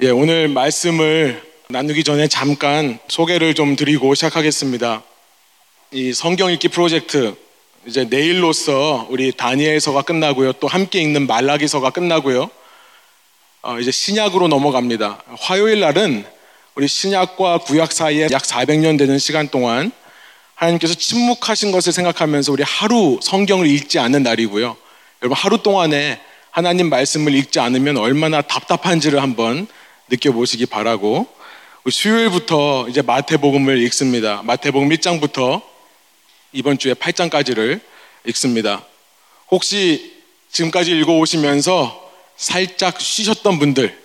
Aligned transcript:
예, 0.00 0.08
오늘 0.08 0.48
말씀을 0.48 1.40
나누기 1.68 2.02
전에 2.02 2.26
잠깐 2.26 2.98
소개를 3.06 3.54
좀 3.54 3.76
드리고 3.76 4.14
시작하겠습니다. 4.14 5.02
이 5.92 6.12
성경 6.12 6.50
읽기 6.50 6.68
프로젝트 6.68 7.36
이제 7.86 8.04
내일로서 8.04 9.06
우리 9.10 9.30
다니엘서가 9.30 10.02
끝나고요. 10.02 10.54
또 10.54 10.66
함께 10.66 11.00
읽는 11.00 11.28
말라기서가 11.28 11.90
끝나고요. 11.90 12.50
어, 13.60 13.78
이제 13.78 13.92
신약으로 13.92 14.48
넘어갑니다. 14.48 15.22
화요일 15.38 15.80
날은 15.80 16.24
우리 16.74 16.88
신약과 16.88 17.58
구약 17.58 17.92
사이에 17.92 18.28
약 18.32 18.42
400년 18.42 18.98
되는 18.98 19.18
시간 19.18 19.48
동안 19.48 19.92
하나님께서 20.56 20.94
침묵하신 20.94 21.70
것을 21.70 21.92
생각하면서 21.92 22.50
우리 22.50 22.64
하루 22.64 23.20
성경을 23.22 23.68
읽지 23.68 24.00
않는 24.00 24.24
날이고요. 24.24 24.76
여러분 25.22 25.36
하루 25.36 25.62
동안에 25.62 26.20
하나님 26.50 26.88
말씀을 26.88 27.34
읽지 27.34 27.60
않으면 27.60 27.98
얼마나 27.98 28.42
답답한지를 28.42 29.22
한번 29.22 29.68
느껴보시기 30.12 30.66
바라고 30.66 31.26
수요일부터 31.90 32.86
이제 32.88 33.02
마태복음을 33.02 33.82
읽습니다. 33.84 34.42
마태복음 34.44 34.90
1장부터 34.90 35.62
이번 36.52 36.78
주에 36.78 36.94
8장까지를 36.94 37.80
읽습니다. 38.26 38.84
혹시 39.50 40.12
지금까지 40.50 40.92
읽어오시면서 40.92 42.10
살짝 42.36 43.00
쉬셨던 43.00 43.58
분들, 43.58 43.98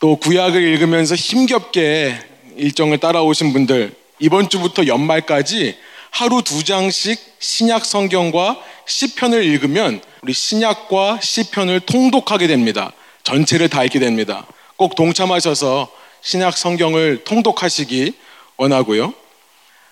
또 0.00 0.16
구약을 0.16 0.60
읽으면서 0.60 1.14
힘겹게 1.14 2.18
일정을 2.56 2.98
따라오신 2.98 3.52
분들, 3.52 3.94
이번 4.18 4.48
주부터 4.48 4.86
연말까지 4.86 5.78
하루 6.10 6.42
두 6.42 6.64
장씩 6.64 7.20
신약 7.38 7.84
성경과 7.84 8.60
시편을 8.86 9.44
읽으면 9.44 10.00
우리 10.22 10.32
신약과 10.32 11.20
시편을 11.20 11.80
통독하게 11.80 12.46
됩니다. 12.46 12.92
전체를 13.22 13.68
다 13.68 13.84
읽게 13.84 14.00
됩니다. 14.00 14.46
꼭 14.78 14.94
동참하셔서 14.94 15.90
신약 16.22 16.56
성경을 16.56 17.24
통독하시기 17.24 18.12
원하고요. 18.56 19.12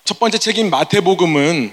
첫 0.04 0.20
번째 0.20 0.38
책인 0.38 0.70
마태복음은 0.70 1.72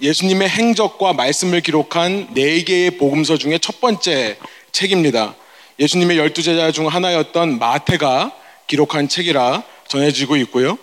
예수님의 0.00 0.48
행적과 0.48 1.12
말씀을 1.12 1.60
기록한 1.60 2.28
네 2.32 2.64
개의 2.64 2.92
복음서 2.92 3.36
중에 3.36 3.58
첫 3.58 3.82
번째 3.82 4.38
책입니다. 4.72 5.34
예수님의 5.78 6.16
열두 6.16 6.42
제자 6.42 6.72
중 6.72 6.88
하나였던 6.88 7.58
마태가 7.58 8.32
기록한 8.66 9.08
책이라 9.08 9.62
전해지고 9.88 10.36
있고요. 10.36 10.78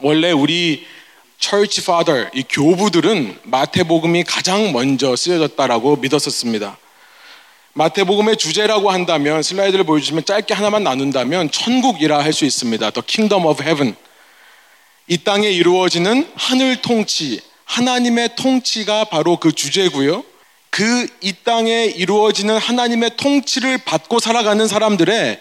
원래 0.00 0.32
우리 0.32 0.84
church 1.38 1.80
father, 1.80 2.28
이 2.34 2.42
교부들은 2.42 3.38
마태복음이 3.44 4.24
가장 4.24 4.72
먼저 4.72 5.14
쓰여졌다라고 5.14 5.96
믿었었습니다. 5.98 6.76
마태복음의 7.74 8.36
주제라고 8.36 8.90
한다면 8.90 9.42
슬라이드를 9.42 9.84
보여주시면 9.84 10.24
짧게 10.24 10.52
하나만 10.54 10.84
나눈다면 10.84 11.50
천국이라 11.50 12.22
할 12.22 12.32
수 12.32 12.44
있습니다. 12.44 12.90
The 12.90 13.02
Kingdom 13.06 13.46
of 13.46 13.62
Heaven. 13.62 13.96
이 15.08 15.18
땅에 15.18 15.48
이루어지는 15.50 16.30
하늘 16.34 16.80
통치, 16.82 17.40
하나님의 17.64 18.36
통치가 18.36 19.04
바로 19.04 19.36
그 19.38 19.52
주제고요. 19.52 20.24
그 20.70 21.06
이 21.22 21.34
땅에 21.44 21.84
이루어지는 21.84 22.56
하나님의 22.58 23.16
통치를 23.16 23.78
받고 23.78 24.18
살아가는 24.20 24.66
사람들의 24.66 25.40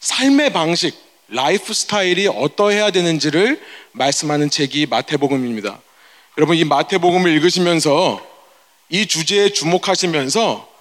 삶의 0.00 0.52
방식, 0.52 0.94
라이프 1.28 1.72
스타일이 1.72 2.26
어떠해야 2.28 2.90
되는지를 2.90 3.60
말씀하는 3.92 4.50
책이 4.50 4.86
마태복음입니다. 4.86 5.80
여러분 6.38 6.56
이 6.56 6.64
마태복음을 6.64 7.30
읽으시면서 7.32 8.20
이 8.90 9.06
주제에 9.06 9.48
주목하시면서 9.50 10.73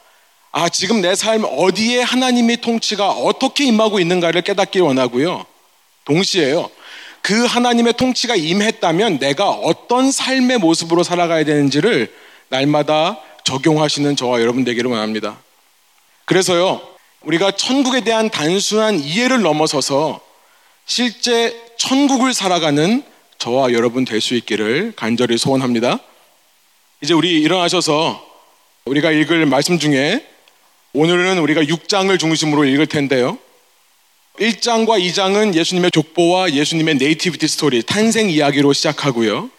아 0.56 0.70
지금 0.70 1.02
내 1.02 1.16
삶 1.16 1.44
어디에 1.44 2.02
하나님의 2.02 2.58
통치가 2.58 3.09
어떻게 3.09 3.66
임하고 3.66 4.00
있는가를 4.00 4.44
깨닫기 4.44 4.80
원하고요. 4.80 5.46
동시에요. 6.06 6.70
그 7.23 7.46
하나님의 7.46 7.94
통치가 7.94 8.36
임했다면 8.36 9.18
내가 9.18 9.50
어떤 9.50 10.12
삶의 10.12 10.59
모습으로 10.59 11.02
살아가야 11.02 11.44
되는지를 11.44 12.14
날마다 12.50 13.19
적용하시는 13.44 14.16
저와 14.16 14.41
여러분 14.41 14.64
되기를 14.64 14.91
원합니다. 14.91 15.40
그래서요, 16.25 16.81
우리가 17.22 17.52
천국에 17.52 18.02
대한 18.02 18.30
단순한 18.30 19.00
이해를 19.00 19.41
넘어서서 19.41 20.20
실제 20.85 21.59
천국을 21.78 22.34
살아가는 22.34 23.03
저와 23.40 23.74
여러분 23.74 24.06
될 24.06 24.22
수 24.22 24.35
있기를 24.35 24.94
간절히 24.96 25.38
소원합니다. 25.40 26.00
이제 27.02 27.14
우리 27.14 27.41
일어나셔서 27.41 28.24
우리가 28.85 29.12
읽을 29.12 29.46
말씀 29.47 29.80
중에 29.80 30.28
오늘은 30.96 31.40
우리가 31.40 31.62
6장을 31.62 32.20
중심으로 32.20 32.66
읽을 32.66 32.86
텐데요. 32.86 33.40
1장과 34.40 35.02
2장은 35.02 35.56
예수님의 35.56 35.90
족보와 35.90 36.52
예수님의 36.52 36.96
nativity 36.96 37.47
story, 37.47 37.81
탄생 37.81 38.30
이야기로 38.30 38.74
시작하고요. 38.74 39.50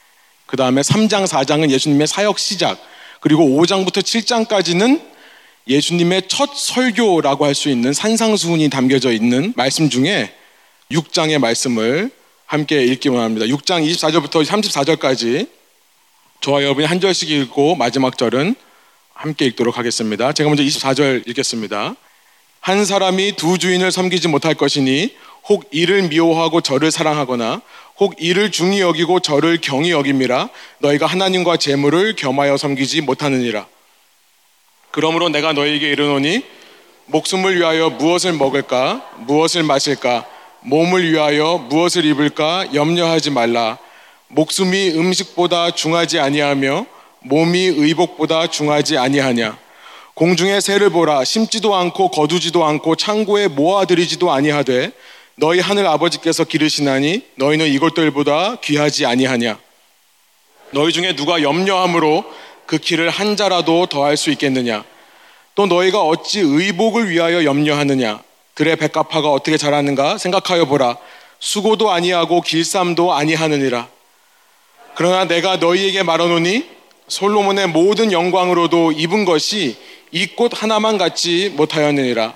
그 0.46 0.56
다음에 0.56 0.80
3장, 0.80 1.26
4장은 1.26 1.70
예수님의 1.70 2.06
사역 2.06 2.38
시작, 2.38 2.80
그리고 3.18 3.42
5장부터 3.42 3.94
7장까지는 4.02 5.02
예수님의 5.66 6.28
첫 6.28 6.50
설교라고 6.54 7.46
할 7.46 7.54
수 7.56 7.68
있는 7.68 7.92
산상수훈이 7.92 8.70
담겨져 8.70 9.10
있는 9.10 9.52
말씀 9.56 9.90
중에 9.90 10.32
6장의 10.92 11.38
말씀을 11.38 12.12
함께 12.46 12.84
읽기 12.84 13.08
원합니다. 13.08 13.46
6장 13.46 13.84
24절부터 13.84 14.44
34절까지 14.44 15.48
저와 16.42 16.62
여러분이 16.62 16.86
한 16.86 17.00
절씩 17.00 17.28
읽고 17.30 17.74
마지막 17.74 18.16
절은 18.18 18.54
함께 19.14 19.46
읽도록 19.46 19.78
하겠습니다. 19.78 20.32
제가 20.32 20.50
먼저 20.50 20.62
24절 20.62 21.26
읽겠습니다. 21.28 21.94
한 22.60 22.84
사람이 22.84 23.32
두 23.36 23.58
주인을 23.58 23.92
섬기지 23.92 24.28
못할 24.28 24.54
것이니 24.54 25.14
혹 25.48 25.68
이를 25.70 26.02
미워하고 26.08 26.60
저를 26.60 26.90
사랑하거나 26.90 27.62
혹 27.98 28.14
이를 28.18 28.50
중히 28.50 28.80
여기고 28.80 29.20
저를 29.20 29.58
경히 29.62 29.92
여김이라 29.92 30.48
너희가 30.78 31.06
하나님과 31.06 31.58
재물을 31.58 32.16
겸하여 32.16 32.56
섬기지 32.56 33.02
못하느니라. 33.02 33.66
그러므로 34.90 35.28
내가 35.28 35.52
너희에게 35.52 35.90
이르노니 35.90 36.42
목숨을 37.06 37.56
위하여 37.56 37.90
무엇을 37.90 38.32
먹을까 38.32 39.08
무엇을 39.18 39.62
마실까 39.62 40.26
몸을 40.62 41.12
위하여 41.12 41.58
무엇을 41.68 42.04
입을까 42.04 42.74
염려하지 42.74 43.30
말라. 43.30 43.78
목숨이 44.28 44.90
음식보다 44.90 45.70
중하지 45.70 46.18
아니하며 46.18 46.86
몸이 47.24 47.58
의복보다 47.58 48.48
중하지 48.48 48.98
아니하냐. 48.98 49.58
공중의 50.14 50.60
새를 50.60 50.90
보라 50.90 51.24
심지도 51.24 51.74
않고 51.74 52.10
거두지도 52.10 52.64
않고 52.64 52.96
창고에 52.96 53.48
모아들이지도 53.48 54.30
아니하되 54.30 54.92
너희 55.36 55.58
하늘 55.58 55.86
아버지께서 55.86 56.44
기르시나니 56.44 57.22
너희는 57.36 57.66
이것들보다 57.66 58.56
귀하지 58.56 59.06
아니하냐. 59.06 59.58
너희 60.70 60.92
중에 60.92 61.16
누가 61.16 61.42
염려함으로 61.42 62.24
그 62.66 62.78
키를 62.78 63.08
한 63.08 63.36
자라도 63.36 63.86
더할 63.86 64.16
수 64.16 64.30
있겠느냐. 64.30 64.84
또 65.54 65.66
너희가 65.66 66.02
어찌 66.02 66.40
의복을 66.40 67.08
위하여 67.08 67.44
염려하느냐. 67.44 68.22
들의 68.54 68.76
백합화가 68.76 69.32
어떻게 69.32 69.56
자라는가 69.56 70.18
생각하여 70.18 70.66
보라. 70.66 70.96
수고도 71.40 71.90
아니하고 71.90 72.42
길쌈도 72.42 73.14
아니하느니라. 73.14 73.88
그러나 74.94 75.24
내가 75.24 75.56
너희에게 75.56 76.02
말하노니 76.02 76.74
솔로몬의 77.14 77.68
모든 77.68 78.10
영광으로도 78.10 78.90
입은 78.92 79.24
것이 79.24 79.76
이 80.10 80.26
꽃 80.36 80.50
하나만 80.62 80.98
갖지 80.98 81.52
못하였느니라. 81.56 82.34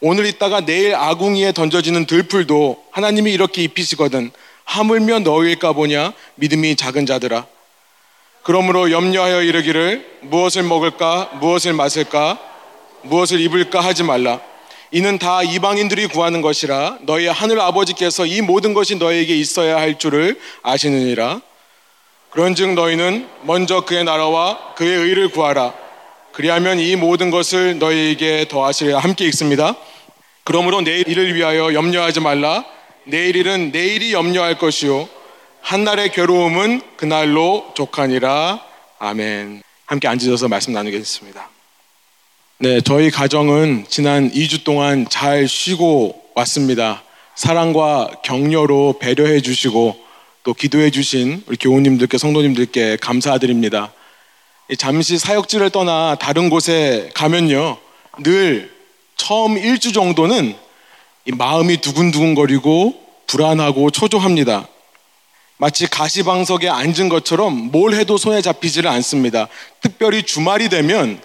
오늘 0.00 0.26
있다가 0.26 0.64
내일 0.64 0.94
아궁이에 0.94 1.52
던져지는 1.52 2.06
들풀도 2.06 2.84
하나님이 2.92 3.32
이렇게 3.32 3.62
입히시거든. 3.62 4.30
하물며 4.64 5.20
너희일까 5.20 5.72
보냐 5.72 6.12
믿음이 6.36 6.76
작은 6.76 7.06
자들아. 7.06 7.46
그러므로 8.42 8.90
염려하여 8.92 9.42
이르기를 9.42 10.18
무엇을 10.22 10.62
먹을까 10.62 11.30
무엇을 11.40 11.72
마실까 11.72 12.38
무엇을 13.02 13.40
입을까 13.40 13.80
하지 13.80 14.04
말라. 14.04 14.40
이는 14.92 15.18
다 15.18 15.42
이방인들이 15.42 16.06
구하는 16.06 16.40
것이라 16.40 16.98
너희 17.02 17.26
하늘 17.26 17.60
아버지께서 17.60 18.26
이 18.26 18.40
모든 18.42 18.74
것이 18.74 18.96
너희에게 18.96 19.36
있어야 19.36 19.76
할 19.76 19.98
줄을 19.98 20.40
아시느니라. 20.62 21.40
그런즉 22.30 22.74
너희는 22.74 23.28
먼저 23.42 23.84
그의 23.84 24.04
나라와 24.04 24.74
그의 24.76 24.96
의를 24.96 25.30
구하라. 25.30 25.74
그리하면 26.32 26.78
이 26.78 26.94
모든 26.94 27.30
것을 27.30 27.78
너희에게 27.78 28.46
더하시리라. 28.48 28.98
함께 29.00 29.24
읽습니다. 29.26 29.76
그러므로 30.44 30.80
내일 30.80 31.08
일을 31.08 31.34
위하여 31.34 31.74
염려하지 31.74 32.20
말라. 32.20 32.64
내일 33.04 33.34
일은 33.34 33.72
내일이 33.72 34.12
염려할 34.12 34.58
것이요. 34.58 35.08
한날의 35.60 36.12
괴로움은 36.12 36.82
그날로 36.96 37.72
족하니라. 37.74 38.60
아멘. 39.00 39.62
함께 39.86 40.06
앉으셔서 40.06 40.48
말씀 40.48 40.72
나누겠습니다. 40.72 41.48
네, 42.58 42.80
저희 42.80 43.10
가정은 43.10 43.86
지난 43.88 44.30
2주 44.30 44.62
동안 44.62 45.06
잘 45.08 45.48
쉬고 45.48 46.22
왔습니다. 46.36 47.02
사랑과 47.34 48.08
격려로 48.22 48.98
배려해 49.00 49.40
주시고 49.40 50.09
또 50.42 50.54
기도해 50.54 50.90
주신 50.90 51.42
우리 51.46 51.56
교우님들께 51.56 52.16
성도님들께 52.16 52.96
감사드립니다. 52.96 53.92
잠시 54.78 55.18
사역지를 55.18 55.70
떠나 55.70 56.16
다른 56.18 56.48
곳에 56.48 57.10
가면요. 57.14 57.76
늘 58.20 58.74
처음 59.16 59.56
1주 59.56 59.92
정도는 59.92 60.56
이 61.26 61.32
마음이 61.32 61.78
두근두근거리고 61.78 63.04
불안하고 63.26 63.90
초조합니다. 63.90 64.66
마치 65.58 65.86
가시방석에 65.86 66.70
앉은 66.70 67.10
것처럼 67.10 67.70
뭘 67.70 67.92
해도 67.92 68.16
손에 68.16 68.40
잡히지를 68.40 68.88
않습니다. 68.90 69.46
특별히 69.82 70.22
주말이 70.22 70.70
되면 70.70 71.20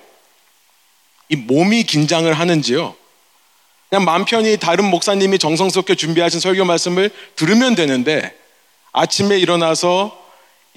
이 1.30 1.38
몸이 1.38 1.84
긴장을 1.84 2.32
하는지요. 2.34 2.96
그냥 3.90 4.04
마음 4.04 4.26
편히 4.26 4.58
다른 4.58 4.86
목사님이 4.90 5.40
정성스럽게 5.40 5.96
준비하신 5.96 6.42
설교 6.42 6.66
말씀을 6.66 7.12
들으면 7.38 7.76
되는데 7.76 8.36
아침에 8.98 9.38
일어나서 9.38 10.18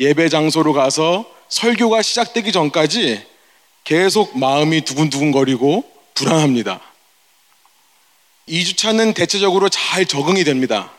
예배 0.00 0.28
장소로 0.28 0.72
가서 0.72 1.24
설교가 1.48 2.02
시작되기 2.02 2.50
전까지 2.50 3.24
계속 3.84 4.36
마음이 4.36 4.80
두근두근거리고 4.80 5.88
불안합니다. 6.14 6.80
2주차는 8.48 9.14
대체적으로 9.14 9.68
잘 9.68 10.04
적응이 10.04 10.42
됩니다. 10.42 10.90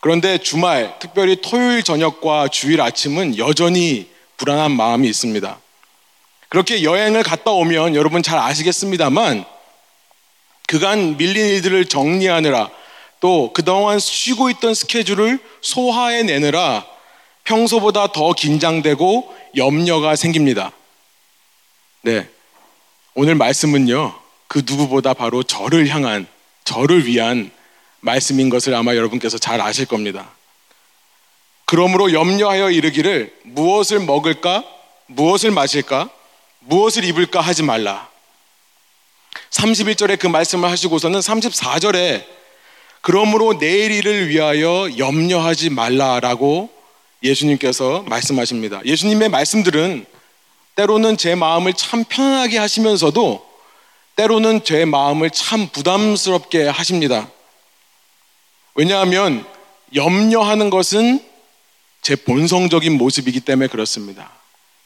그런데 0.00 0.36
주말, 0.36 0.98
특별히 0.98 1.40
토요일 1.40 1.82
저녁과 1.82 2.48
주일 2.48 2.82
아침은 2.82 3.38
여전히 3.38 4.10
불안한 4.36 4.72
마음이 4.72 5.08
있습니다. 5.08 5.58
그렇게 6.50 6.82
여행을 6.82 7.22
갔다 7.22 7.50
오면 7.52 7.94
여러분 7.94 8.22
잘 8.22 8.38
아시겠습니다만 8.38 9.46
그간 10.68 11.16
밀린 11.16 11.46
일들을 11.46 11.86
정리하느라 11.86 12.70
또 13.20 13.52
그동안 13.52 13.98
쉬고 13.98 14.50
있던 14.50 14.74
스케줄을 14.74 15.38
소화해 15.60 16.22
내느라 16.22 16.86
평소보다 17.44 18.12
더 18.12 18.32
긴장되고 18.32 19.36
염려가 19.56 20.16
생깁니다. 20.16 20.72
네. 22.02 22.28
오늘 23.14 23.34
말씀은요, 23.34 24.14
그 24.48 24.62
누구보다 24.64 25.14
바로 25.14 25.42
저를 25.42 25.88
향한, 25.88 26.26
저를 26.64 27.06
위한 27.06 27.50
말씀인 28.00 28.48
것을 28.48 28.74
아마 28.74 28.94
여러분께서 28.94 29.36
잘 29.36 29.60
아실 29.60 29.84
겁니다. 29.84 30.30
그러므로 31.66 32.12
염려하여 32.12 32.70
이르기를 32.70 33.34
무엇을 33.42 34.00
먹을까? 34.00 34.64
무엇을 35.06 35.50
마실까? 35.50 36.08
무엇을 36.60 37.04
입을까 37.04 37.40
하지 37.40 37.62
말라. 37.62 38.08
31절에 39.50 40.18
그 40.18 40.26
말씀을 40.26 40.70
하시고서는 40.70 41.20
34절에 41.20 42.39
그러므로 43.00 43.58
내일 43.58 43.92
일을 43.92 44.28
위하여 44.28 44.88
염려하지 44.98 45.70
말라라고 45.70 46.70
예수님께서 47.22 48.04
말씀하십니다. 48.06 48.80
예수님의 48.84 49.28
말씀들은 49.28 50.06
때로는 50.76 51.16
제 51.16 51.34
마음을 51.34 51.72
참 51.74 52.04
편안하게 52.04 52.58
하시면서도 52.58 53.46
때로는 54.16 54.64
제 54.64 54.84
마음을 54.84 55.30
참 55.30 55.68
부담스럽게 55.68 56.68
하십니다. 56.68 57.30
왜냐하면 58.74 59.44
염려하는 59.94 60.70
것은 60.70 61.24
제 62.02 62.16
본성적인 62.16 62.96
모습이기 62.96 63.40
때문에 63.40 63.68
그렇습니다. 63.68 64.30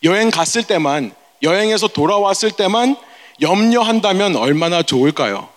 여행 0.02 0.30
갔을 0.30 0.64
때만, 0.64 1.14
여행에서 1.42 1.88
돌아왔을 1.88 2.52
때만 2.52 2.96
염려한다면 3.40 4.36
얼마나 4.36 4.82
좋을까요? 4.82 5.48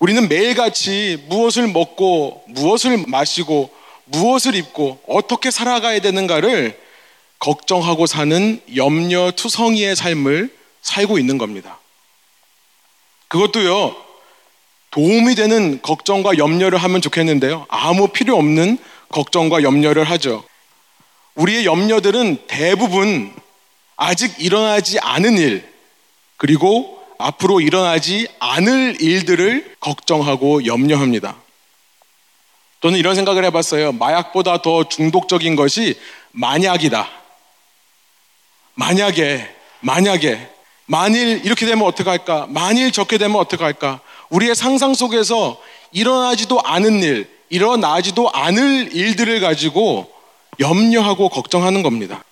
우리는 0.00 0.28
매일같이 0.28 1.24
무엇을 1.28 1.68
먹고, 1.68 2.42
무엇을 2.48 3.04
마시고, 3.06 3.70
무엇을 4.06 4.54
입고, 4.54 4.98
어떻게 5.06 5.50
살아가야 5.50 6.00
되는가를 6.00 6.80
걱정하고 7.38 8.06
사는 8.06 8.60
염려 8.74 9.30
투성이의 9.30 9.94
삶을 9.96 10.56
살고 10.80 11.18
있는 11.18 11.36
겁니다. 11.36 11.78
그것도요, 13.28 13.94
도움이 14.90 15.34
되는 15.34 15.80
걱정과 15.82 16.38
염려를 16.38 16.78
하면 16.78 17.02
좋겠는데요. 17.02 17.66
아무 17.68 18.08
필요 18.08 18.36
없는 18.38 18.78
걱정과 19.10 19.62
염려를 19.62 20.04
하죠. 20.04 20.42
우리의 21.34 21.66
염려들은 21.66 22.46
대부분 22.46 23.34
아직 23.96 24.34
일어나지 24.38 24.98
않은 24.98 25.36
일, 25.36 25.70
그리고 26.38 26.99
앞으로 27.20 27.60
일어나지 27.60 28.28
않을 28.38 29.00
일들을 29.00 29.76
걱정하고 29.80 30.66
염려합니다. 30.66 31.36
저는 32.82 32.98
이런 32.98 33.14
생각을 33.14 33.44
해봤어요. 33.44 33.92
마약보다 33.92 34.62
더 34.62 34.88
중독적인 34.88 35.54
것이 35.54 35.98
만약이다. 36.32 37.08
만약에, 38.74 39.54
만약에, 39.80 40.50
만일 40.86 41.44
이렇게 41.44 41.66
되면 41.66 41.86
어떡할까? 41.86 42.46
만일 42.48 42.90
저렇게 42.90 43.18
되면 43.18 43.36
어떡할까? 43.36 44.00
우리의 44.30 44.54
상상 44.54 44.94
속에서 44.94 45.60
일어나지도 45.92 46.60
않은 46.64 47.02
일, 47.02 47.28
일어나지도 47.50 48.30
않을 48.32 48.94
일들을 48.94 49.40
가지고 49.40 50.10
염려하고 50.58 51.28
걱정하는 51.28 51.82
겁니다. 51.82 52.24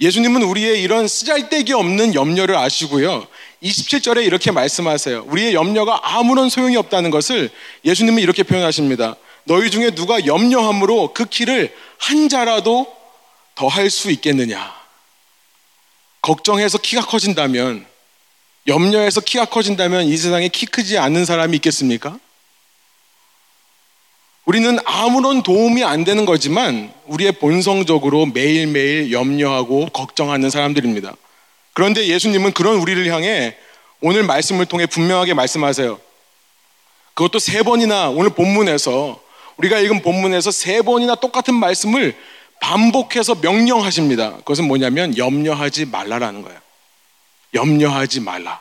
예수님은 0.00 0.42
우리의 0.42 0.82
이런 0.82 1.08
쓰잘데기 1.08 1.72
없는 1.72 2.14
염려를 2.14 2.56
아시고요. 2.56 3.26
27절에 3.62 4.24
이렇게 4.24 4.50
말씀하세요. 4.50 5.24
우리의 5.28 5.54
염려가 5.54 6.00
아무런 6.02 6.48
소용이 6.48 6.76
없다는 6.76 7.10
것을 7.10 7.50
예수님은 7.84 8.22
이렇게 8.22 8.42
표현하십니다. 8.42 9.16
너희 9.44 9.70
중에 9.70 9.90
누가 9.90 10.26
염려함으로 10.26 11.14
그 11.14 11.24
키를 11.24 11.74
한 11.98 12.28
자라도 12.28 12.94
더 13.54 13.68
할 13.68 13.88
수 13.90 14.10
있겠느냐? 14.10 14.74
걱정해서 16.20 16.78
키가 16.78 17.06
커진다면, 17.06 17.86
염려해서 18.66 19.20
키가 19.20 19.46
커진다면 19.46 20.04
이 20.06 20.16
세상에 20.16 20.48
키 20.48 20.66
크지 20.66 20.98
않는 20.98 21.24
사람이 21.24 21.56
있겠습니까? 21.56 22.18
우리는 24.44 24.78
아무런 24.84 25.42
도움이 25.42 25.84
안 25.84 26.04
되는 26.04 26.24
거지만 26.26 26.92
우리의 27.06 27.32
본성적으로 27.32 28.26
매일매일 28.26 29.10
염려하고 29.12 29.86
걱정하는 29.86 30.50
사람들입니다. 30.50 31.14
그런데 31.76 32.06
예수님은 32.06 32.52
그런 32.52 32.76
우리를 32.78 33.06
향해 33.12 33.54
오늘 34.00 34.22
말씀을 34.22 34.64
통해 34.64 34.86
분명하게 34.86 35.34
말씀하세요. 35.34 36.00
그것도 37.12 37.38
세 37.38 37.62
번이나 37.62 38.08
오늘 38.08 38.30
본문에서 38.30 39.20
우리가 39.58 39.78
읽은 39.80 40.00
본문에서 40.00 40.52
세 40.52 40.80
번이나 40.80 41.16
똑같은 41.16 41.54
말씀을 41.54 42.16
반복해서 42.62 43.34
명령하십니다. 43.34 44.36
그것은 44.36 44.66
뭐냐면 44.66 45.18
염려하지 45.18 45.84
말라라는 45.84 46.40
거예요. 46.40 46.58
염려하지 47.52 48.20
말라. 48.20 48.58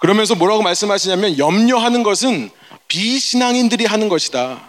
그러면서 0.00 0.34
뭐라고 0.34 0.60
말씀하시냐면 0.60 1.38
염려하는 1.38 2.02
것은 2.02 2.50
비신앙인들이 2.88 3.86
하는 3.86 4.10
것이다. 4.10 4.60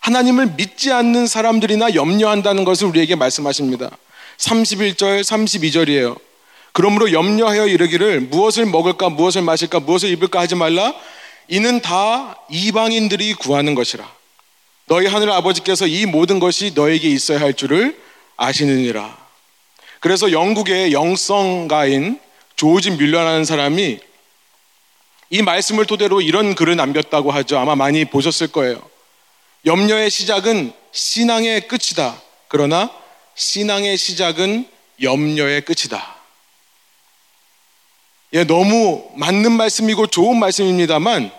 하나님을 0.00 0.54
믿지 0.56 0.90
않는 0.90 1.26
사람들이나 1.26 1.94
염려한다는 1.94 2.64
것을 2.64 2.86
우리에게 2.86 3.14
말씀하십니다. 3.14 3.90
31절, 4.38 5.20
32절이에요. 5.22 6.18
그러므로 6.72 7.12
염려하여 7.12 7.66
이르기를 7.66 8.20
무엇을 8.20 8.66
먹을까, 8.66 9.08
무엇을 9.08 9.42
마실까, 9.42 9.80
무엇을 9.80 10.10
입을까 10.10 10.40
하지 10.40 10.54
말라. 10.54 10.94
이는 11.48 11.80
다 11.80 12.38
이방인들이 12.48 13.34
구하는 13.34 13.74
것이라. 13.74 14.08
너희 14.86 15.06
하늘 15.06 15.30
아버지께서 15.30 15.86
이 15.86 16.06
모든 16.06 16.38
것이 16.38 16.72
너에게 16.74 17.08
있어야 17.08 17.40
할 17.40 17.54
줄을 17.54 18.00
아시느니라. 18.36 19.16
그래서 20.00 20.30
영국의 20.30 20.92
영성가인 20.92 22.20
조지 22.56 22.92
밀러라는 22.92 23.44
사람이 23.44 23.98
이 25.30 25.42
말씀을 25.42 25.84
토대로 25.84 26.20
이런 26.20 26.54
글을 26.54 26.76
남겼다고 26.76 27.30
하죠. 27.32 27.58
아마 27.58 27.74
많이 27.74 28.04
보셨을 28.04 28.48
거예요. 28.48 28.80
염려의 29.66 30.10
시작은 30.10 30.72
신앙의 30.92 31.68
끝이다. 31.68 32.20
그러나 32.48 32.90
신앙의 33.38 33.96
시작은 33.96 34.68
염려의 35.00 35.62
끝이다. 35.64 36.16
예, 38.34 38.44
너무 38.44 39.08
맞는 39.14 39.52
말씀이고 39.52 40.08
좋은 40.08 40.38
말씀입니다만 40.38 41.30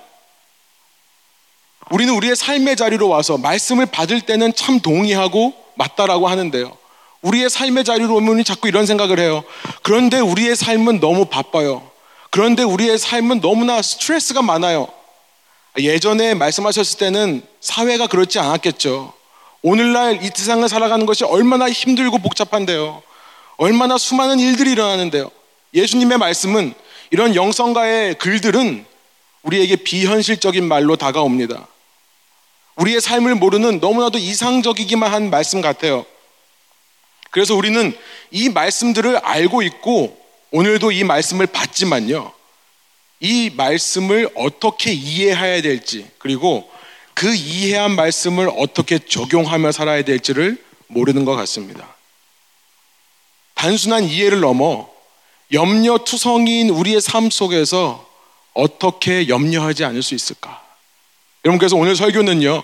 우리는 1.91 2.13
우리의 2.13 2.35
삶의 2.35 2.77
자리로 2.77 3.09
와서 3.09 3.37
말씀을 3.37 3.85
받을 3.85 4.21
때는 4.21 4.53
참 4.55 4.79
동의하고 4.79 5.53
맞다라고 5.75 6.27
하는데요. 6.27 6.75
우리의 7.21 7.49
삶의 7.49 7.83
자리로 7.83 8.15
오면 8.15 8.45
자꾸 8.45 8.69
이런 8.69 8.85
생각을 8.85 9.19
해요. 9.19 9.43
그런데 9.83 10.19
우리의 10.19 10.55
삶은 10.55 11.01
너무 11.01 11.25
바빠요. 11.25 11.91
그런데 12.29 12.63
우리의 12.63 12.97
삶은 12.97 13.41
너무나 13.41 13.81
스트레스가 13.81 14.41
많아요. 14.41 14.87
예전에 15.77 16.33
말씀하셨을 16.33 16.97
때는 16.97 17.45
사회가 17.59 18.07
그렇지 18.07 18.39
않았겠죠. 18.39 19.18
오늘날 19.61 20.23
이 20.23 20.29
세상을 20.33 20.67
살아가는 20.69 21.05
것이 21.05 21.23
얼마나 21.25 21.69
힘들고 21.69 22.19
복잡한데요. 22.19 23.03
얼마나 23.57 23.97
수많은 23.97 24.39
일들이 24.39 24.71
일어나는데요. 24.71 25.29
예수님의 25.73 26.17
말씀은 26.17 26.73
이런 27.11 27.35
영성가의 27.35 28.15
글들은 28.15 28.85
우리에게 29.43 29.77
비현실적인 29.77 30.67
말로 30.67 30.95
다가옵니다. 30.95 31.67
우리의 32.75 33.01
삶을 33.01 33.35
모르는 33.35 33.79
너무나도 33.79 34.17
이상적이기만 34.17 35.11
한 35.11 35.29
말씀 35.29 35.59
같아요. 35.61 36.05
그래서 37.31 37.55
우리는 37.55 37.95
이 38.31 38.49
말씀들을 38.49 39.17
알고 39.17 39.61
있고 39.63 40.17
오늘도 40.51 40.91
이 40.91 41.03
말씀을 41.03 41.47
받지만요. 41.47 42.31
이 43.19 43.51
말씀을 43.55 44.29
어떻게 44.35 44.93
이해해야 44.93 45.61
될지 45.61 46.09
그리고 46.17 46.69
그 47.19 47.35
이해한 47.35 47.97
말씀을 47.97 48.49
어떻게 48.55 48.97
적용하며 48.97 49.73
살아야 49.73 50.03
될지를 50.03 50.57
모르는 50.87 51.25
것 51.25 51.35
같습니다. 51.35 51.85
단순한 53.55 54.05
이해를 54.05 54.39
넘어 54.39 54.89
염려 55.51 55.97
투성이인 55.97 56.69
우리의 56.69 57.01
삶 57.01 57.29
속에서 57.29 58.07
어떻게 58.53 59.27
염려하지 59.27 59.83
않을 59.83 60.01
수 60.01 60.15
있을까? 60.15 60.63
여러분, 61.43 61.59
그래서 61.59 61.75
오늘 61.75 61.97
설교는요, 61.97 62.63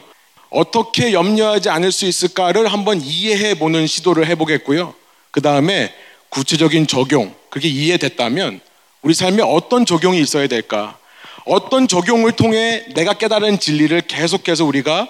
어떻게 0.52 1.12
염려하지 1.12 1.70
않을 1.70 1.92
수 1.92 2.06
있을까를 2.06 2.72
한번 2.72 3.02
이해해 3.02 3.56
보는 3.56 3.88
시도를 3.88 4.26
해보겠고요. 4.26 4.94
그 5.32 5.42
다음에 5.42 5.94
구체적인 6.30 6.88
적용, 6.88 7.36
그게 7.50 7.68
이해됐다면 7.68 8.62
우리 9.02 9.14
삶에 9.14 9.44
어떤 9.44 9.86
적용이 9.86 10.22
있어야 10.22 10.48
될까? 10.48 10.98
어떤 11.46 11.88
적용을 11.88 12.32
통해 12.32 12.86
내가 12.96 13.14
깨달은 13.14 13.60
진리를 13.60 14.02
계속해서 14.02 14.66
우리가 14.66 15.08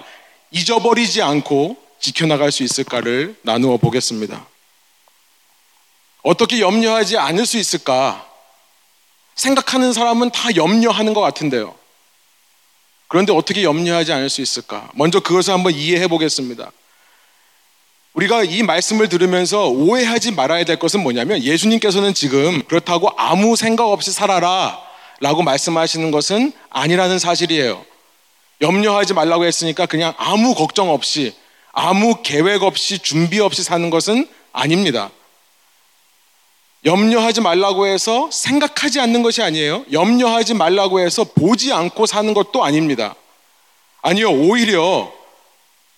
잊어버리지 0.51 1.21
않고 1.21 1.77
지켜나갈 1.99 2.51
수 2.51 2.63
있을까를 2.63 3.35
나누어 3.41 3.77
보겠습니다. 3.77 4.45
어떻게 6.23 6.59
염려하지 6.59 7.17
않을 7.17 7.45
수 7.45 7.57
있을까? 7.57 8.27
생각하는 9.35 9.93
사람은 9.93 10.31
다 10.31 10.55
염려하는 10.55 11.13
것 11.13 11.21
같은데요. 11.21 11.75
그런데 13.07 13.31
어떻게 13.31 13.63
염려하지 13.63 14.11
않을 14.11 14.29
수 14.29 14.41
있을까? 14.41 14.89
먼저 14.95 15.19
그것을 15.19 15.53
한번 15.53 15.73
이해해 15.73 16.07
보겠습니다. 16.07 16.71
우리가 18.13 18.43
이 18.43 18.63
말씀을 18.63 19.09
들으면서 19.09 19.67
오해하지 19.69 20.31
말아야 20.31 20.63
될 20.63 20.79
것은 20.79 21.01
뭐냐면 21.01 21.43
예수님께서는 21.43 22.13
지금 22.13 22.63
그렇다고 22.63 23.11
아무 23.17 23.55
생각 23.55 23.87
없이 23.87 24.11
살아라 24.11 24.81
라고 25.19 25.43
말씀하시는 25.43 26.11
것은 26.11 26.51
아니라는 26.69 27.19
사실이에요. 27.19 27.85
염려하지 28.61 29.13
말라고 29.13 29.45
했으니까 29.45 29.85
그냥 29.85 30.13
아무 30.17 30.55
걱정 30.55 30.89
없이 30.89 31.35
아무 31.71 32.21
계획 32.23 32.63
없이 32.63 32.99
준비 32.99 33.39
없이 33.39 33.63
사는 33.63 33.89
것은 33.89 34.29
아닙니다. 34.53 35.11
염려하지 36.85 37.41
말라고 37.41 37.87
해서 37.87 38.29
생각하지 38.31 38.99
않는 38.99 39.23
것이 39.23 39.41
아니에요. 39.41 39.85
염려하지 39.91 40.53
말라고 40.53 40.99
해서 40.99 41.23
보지 41.23 41.73
않고 41.73 42.05
사는 42.05 42.33
것도 42.33 42.63
아닙니다. 42.63 43.15
아니요, 44.01 44.29
오히려 44.29 45.11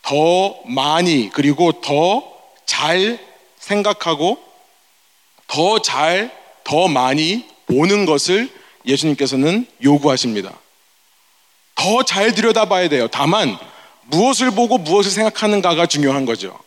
더 0.01 0.55
많이 0.65 1.29
그리고 1.29 1.73
더 1.81 2.37
잘 2.67 3.17
생각하고 3.57 4.37
더 5.47 5.81
잘, 5.81 6.31
더 6.63 6.87
많이 6.87 7.47
보는 7.65 8.05
것을 8.05 8.51
예수님께서는 8.87 9.67
요구하십니다. 9.83 10.53
더 11.75 12.03
잘 12.03 12.33
들여다봐야 12.33 12.89
돼요. 12.89 13.07
다만 13.11 13.57
무엇을 14.05 14.51
보고 14.51 14.77
무엇을 14.77 15.11
생각하는가가 15.11 15.85
중요한 15.85 16.25
거죠. 16.25 16.57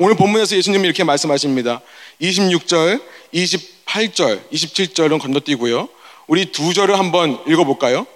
오늘 0.00 0.14
본문에서 0.16 0.56
예수님이 0.56 0.84
이렇게 0.84 1.04
말씀하십니다. 1.04 1.80
26절, 2.20 3.00
28절, 3.34 4.50
27절은 4.50 5.20
건너뛰고요. 5.20 5.88
우리 6.26 6.46
두 6.46 6.74
절을 6.74 6.98
한번 6.98 7.38
읽어볼까요? 7.46 8.06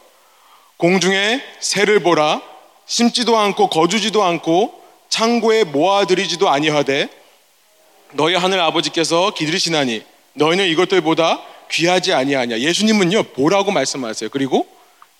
공중에 0.79 1.43
새를 1.61 2.01
보라, 2.01 2.43
심지도 2.87 3.37
않고 3.39 3.69
거주지도 3.69 4.23
않고 4.25 4.83
창고에 5.09 5.65
모아들이지도 5.65 6.49
아니하되 6.49 7.09
너희 8.13 8.35
하늘 8.35 8.61
아버지께서 8.61 9.33
기르시나니 9.35 10.03
너희는 10.35 10.67
이것들보다 10.67 11.41
귀하지 11.71 12.13
아니하냐. 12.13 12.59
예수님은요 12.59 13.25
보라고 13.35 13.71
말씀하세요. 13.71 14.31
그리고 14.31 14.67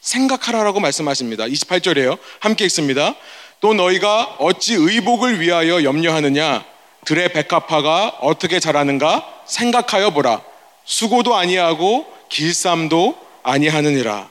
생각하라라고 0.01 0.81
말씀하십니다. 0.81 1.45
28절에요. 1.45 2.19
함께 2.41 2.65
읽습니다. 2.67 3.15
또 3.61 3.75
너희가 3.75 4.37
어찌 4.39 4.75
의복을 4.75 5.41
위하여 5.41 5.83
염려하느냐? 5.83 6.65
들의 7.05 7.33
백합화가 7.33 8.19
어떻게 8.21 8.61
자라는가 8.61 9.27
생각하여 9.47 10.11
보라. 10.11 10.43
수고도 10.85 11.35
아니하고 11.35 12.07
길쌈도 12.29 13.17
아니하느니라. 13.43 14.29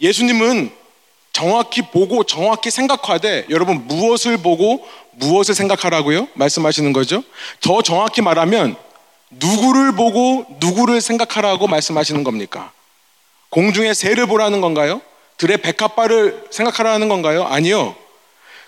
예수님은 0.00 0.70
정확히 1.32 1.82
보고 1.82 2.24
정확히 2.24 2.70
생각하되 2.70 3.46
여러분 3.50 3.86
무엇을 3.86 4.38
보고 4.38 4.86
무엇을 5.12 5.54
생각하라고요? 5.54 6.28
말씀하시는 6.34 6.92
거죠. 6.92 7.22
더 7.60 7.82
정확히 7.82 8.22
말하면 8.22 8.76
누구를 9.30 9.92
보고 9.92 10.46
누구를 10.60 11.00
생각하라고 11.00 11.66
말씀하시는 11.66 12.24
겁니까? 12.24 12.72
공중의 13.50 13.94
새를 13.94 14.26
보라는 14.26 14.60
건가요? 14.60 15.00
들의 15.36 15.58
백합발을 15.58 16.46
생각하라는 16.50 17.08
건가요? 17.08 17.44
아니요. 17.44 17.94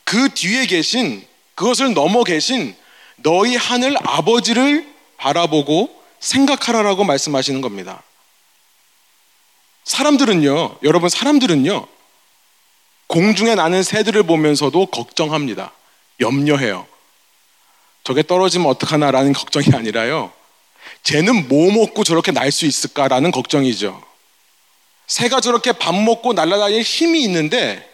그 0.04 0.28
뒤에 0.30 0.66
계신 0.66 1.26
그것을 1.54 1.94
넘어 1.94 2.24
계신 2.24 2.74
너희 3.16 3.56
하늘 3.56 3.96
아버지를 4.02 4.86
바라보고 5.16 5.90
생각하라라고 6.20 7.04
말씀하시는 7.04 7.60
겁니다. 7.60 8.02
사람들은요, 9.84 10.76
여러분 10.82 11.08
사람들은요, 11.08 11.86
공중에 13.06 13.54
나는 13.54 13.82
새들을 13.82 14.22
보면서도 14.24 14.86
걱정합니다. 14.86 15.72
염려해요. 16.20 16.86
저게 18.04 18.22
떨어지면 18.22 18.66
어떡하나라는 18.68 19.32
걱정이 19.32 19.66
아니라요. 19.74 20.30
쟤는 21.02 21.48
뭐 21.48 21.70
먹고 21.72 22.04
저렇게 22.04 22.32
날 22.32 22.50
수 22.50 22.66
있을까라는 22.66 23.30
걱정이죠. 23.30 24.02
새가 25.06 25.40
저렇게 25.40 25.72
밥 25.72 25.94
먹고 25.94 26.34
날아다닐 26.34 26.82
힘이 26.82 27.22
있는데 27.24 27.88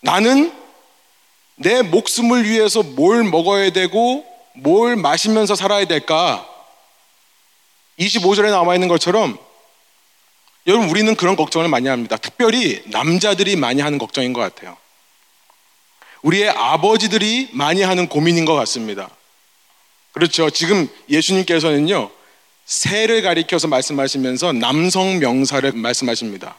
나는 0.00 0.52
내 1.56 1.82
목숨을 1.82 2.44
위해서 2.48 2.82
뭘 2.82 3.24
먹어야 3.24 3.70
되고 3.70 4.24
뭘 4.54 4.96
마시면서 4.96 5.54
살아야 5.54 5.84
될까? 5.86 6.48
25절에 7.98 8.50
나와 8.50 8.74
있는 8.74 8.88
것처럼 8.88 9.38
여러분 10.66 10.88
우리는 10.88 11.14
그런 11.16 11.36
걱정을 11.36 11.68
많이 11.68 11.88
합니다. 11.88 12.16
특별히 12.16 12.82
남자들이 12.86 13.56
많이 13.56 13.80
하는 13.80 13.98
걱정인 13.98 14.32
것 14.32 14.40
같아요. 14.40 14.76
우리의 16.22 16.50
아버지들이 16.50 17.50
많이 17.52 17.82
하는 17.82 18.08
고민인 18.08 18.44
것 18.44 18.54
같습니다. 18.54 19.08
그렇죠. 20.12 20.50
지금 20.50 20.88
예수님께서는요, 21.08 22.10
새를 22.66 23.22
가리켜서 23.22 23.68
말씀하시면서 23.68 24.52
남성 24.52 25.20
명사를 25.20 25.72
말씀하십니다. 25.72 26.56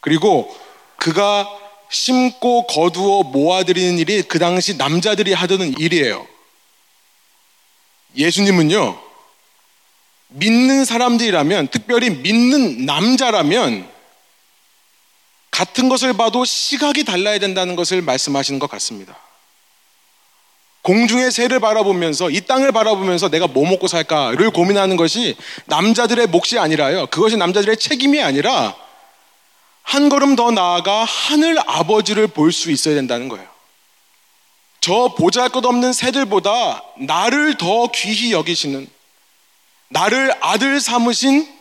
그리고 0.00 0.54
그가 0.96 1.48
심고 1.88 2.66
거두어 2.66 3.22
모아들이는 3.22 3.98
일이 3.98 4.22
그 4.22 4.38
당시 4.38 4.76
남자들이 4.76 5.32
하던 5.32 5.78
일이에요. 5.78 6.26
예수님은요, 8.16 9.00
믿는 10.28 10.84
사람들이라면, 10.84 11.68
특별히 11.68 12.10
믿는 12.10 12.84
남자라면, 12.86 13.88
같은 15.50 15.88
것을 15.88 16.14
봐도 16.14 16.44
시각이 16.44 17.04
달라야 17.04 17.38
된다는 17.38 17.76
것을 17.76 18.02
말씀하시는 18.02 18.58
것 18.58 18.68
같습니다. 18.70 19.16
공중의 20.86 21.32
새를 21.32 21.58
바라보면서 21.58 22.30
이 22.30 22.42
땅을 22.42 22.70
바라보면서 22.70 23.28
내가 23.28 23.48
뭐 23.48 23.68
먹고 23.68 23.88
살까를 23.88 24.50
고민하는 24.50 24.96
것이 24.96 25.36
남자들의 25.64 26.28
몫이 26.28 26.60
아니라요. 26.60 27.08
그것이 27.08 27.36
남자들의 27.36 27.76
책임이 27.76 28.22
아니라 28.22 28.76
한 29.82 30.08
걸음 30.08 30.36
더 30.36 30.52
나아가 30.52 31.02
하늘 31.02 31.58
아버지를 31.66 32.28
볼 32.28 32.52
수 32.52 32.70
있어야 32.70 32.94
된다는 32.94 33.28
거예요. 33.28 33.48
저 34.80 35.12
보잘 35.18 35.48
것 35.48 35.64
없는 35.64 35.92
새들보다 35.92 36.84
나를 36.98 37.58
더 37.58 37.88
귀히 37.92 38.30
여기시는 38.30 38.86
나를 39.88 40.32
아들 40.40 40.80
삼으신 40.80 41.52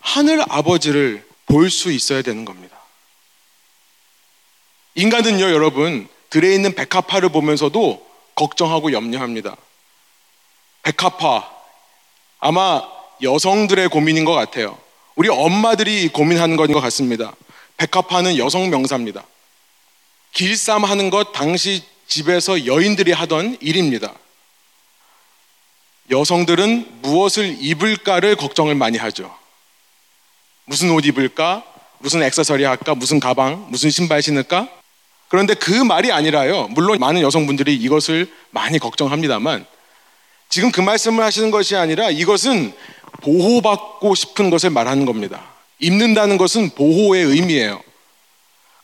하늘 0.00 0.42
아버지를 0.48 1.22
볼 1.44 1.68
수 1.68 1.92
있어야 1.92 2.22
되는 2.22 2.46
겁니다. 2.46 2.78
인간은요, 4.94 5.50
여러분, 5.50 6.08
들에 6.30 6.54
있는 6.54 6.74
백합화를 6.74 7.28
보면서도 7.28 8.03
걱정하고 8.34 8.92
염려합니다. 8.92 9.56
백합화. 10.82 11.50
아마 12.40 12.82
여성들의 13.22 13.88
고민인 13.88 14.24
것 14.24 14.32
같아요. 14.32 14.78
우리 15.14 15.28
엄마들이 15.28 16.08
고민하는 16.08 16.56
것인 16.56 16.74
것 16.74 16.80
같습니다. 16.80 17.34
백합화는 17.76 18.36
여성 18.38 18.68
명사입니다. 18.70 19.24
길쌈 20.32 20.84
하는 20.84 21.10
것 21.10 21.32
당시 21.32 21.84
집에서 22.06 22.66
여인들이 22.66 23.12
하던 23.12 23.56
일입니다. 23.60 24.12
여성들은 26.10 27.00
무엇을 27.00 27.56
입을까를 27.60 28.36
걱정을 28.36 28.74
많이 28.74 28.98
하죠. 28.98 29.34
무슨 30.66 30.90
옷 30.90 31.06
입을까? 31.06 31.64
무슨 31.98 32.22
액세서리 32.22 32.64
할까? 32.64 32.94
무슨 32.94 33.20
가방? 33.20 33.70
무슨 33.70 33.90
신발 33.90 34.22
신을까? 34.22 34.68
그런데 35.28 35.54
그 35.54 35.70
말이 35.70 36.12
아니라요. 36.12 36.68
물론 36.70 36.98
많은 36.98 37.20
여성분들이 37.20 37.74
이것을 37.74 38.30
많이 38.50 38.78
걱정합니다만 38.78 39.66
지금 40.48 40.70
그 40.70 40.80
말씀을 40.80 41.24
하시는 41.24 41.50
것이 41.50 41.76
아니라 41.76 42.10
이것은 42.10 42.72
보호받고 43.22 44.14
싶은 44.14 44.50
것을 44.50 44.70
말하는 44.70 45.06
겁니다. 45.06 45.42
입는다는 45.78 46.36
것은 46.38 46.70
보호의 46.70 47.24
의미예요. 47.24 47.82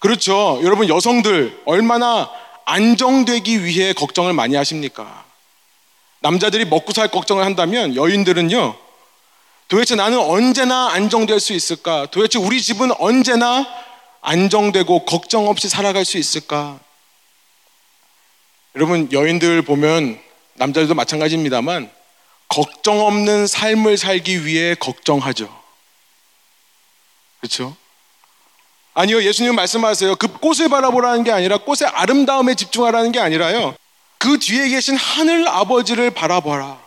그렇죠. 0.01 0.61
여러분 0.65 0.89
여성들 0.89 1.61
얼마나 1.67 2.31
안정되기 2.65 3.65
위해 3.65 3.93
걱정을 3.93 4.33
많이 4.33 4.57
하십니까? 4.57 5.25
남자들이 6.21 6.65
먹고 6.65 6.93
살 6.93 7.09
걱정을 7.09 7.45
한다면 7.45 7.97
여인들은요. 7.97 8.77
도대체 9.69 9.95
나는 9.95 10.19
언제나 10.19 10.91
안정될 10.91 11.39
수 11.39 11.53
있을까? 11.53 12.07
도대체 12.11 12.39
우리 12.39 12.61
집은 12.61 12.91
언제나 12.99 13.67
안정되고 14.23 15.05
걱정 15.05 15.49
없이 15.49 15.69
살아갈 15.69 16.05
수 16.05 16.19
있을까? 16.19 16.79
여러분 18.75 19.11
여인들 19.13 19.63
보면 19.63 20.21
남자들도 20.55 20.95
마찬가지입니다만 20.95 21.91
걱정 22.49 23.01
없는 23.07 23.47
삶을 23.47 23.97
살기 23.97 24.45
위해 24.45 24.75
걱정하죠. 24.75 25.49
그렇죠? 27.41 27.77
아니요, 28.93 29.23
예수님 29.23 29.55
말씀하세요. 29.55 30.17
그 30.17 30.29
꽃을 30.29 30.69
바라보라는 30.69 31.25
게 31.25 31.31
아니라 31.33 31.59
꽃의 31.59 31.89
아름다움에 31.93 32.55
집중하라는 32.55 33.13
게 33.13 33.21
아니라요. 33.21 33.75
그 34.19 34.39
뒤에 34.39 34.69
계신 34.69 34.97
하늘 34.97 35.49
아버지를 35.49 36.11
바라봐라. 36.11 36.79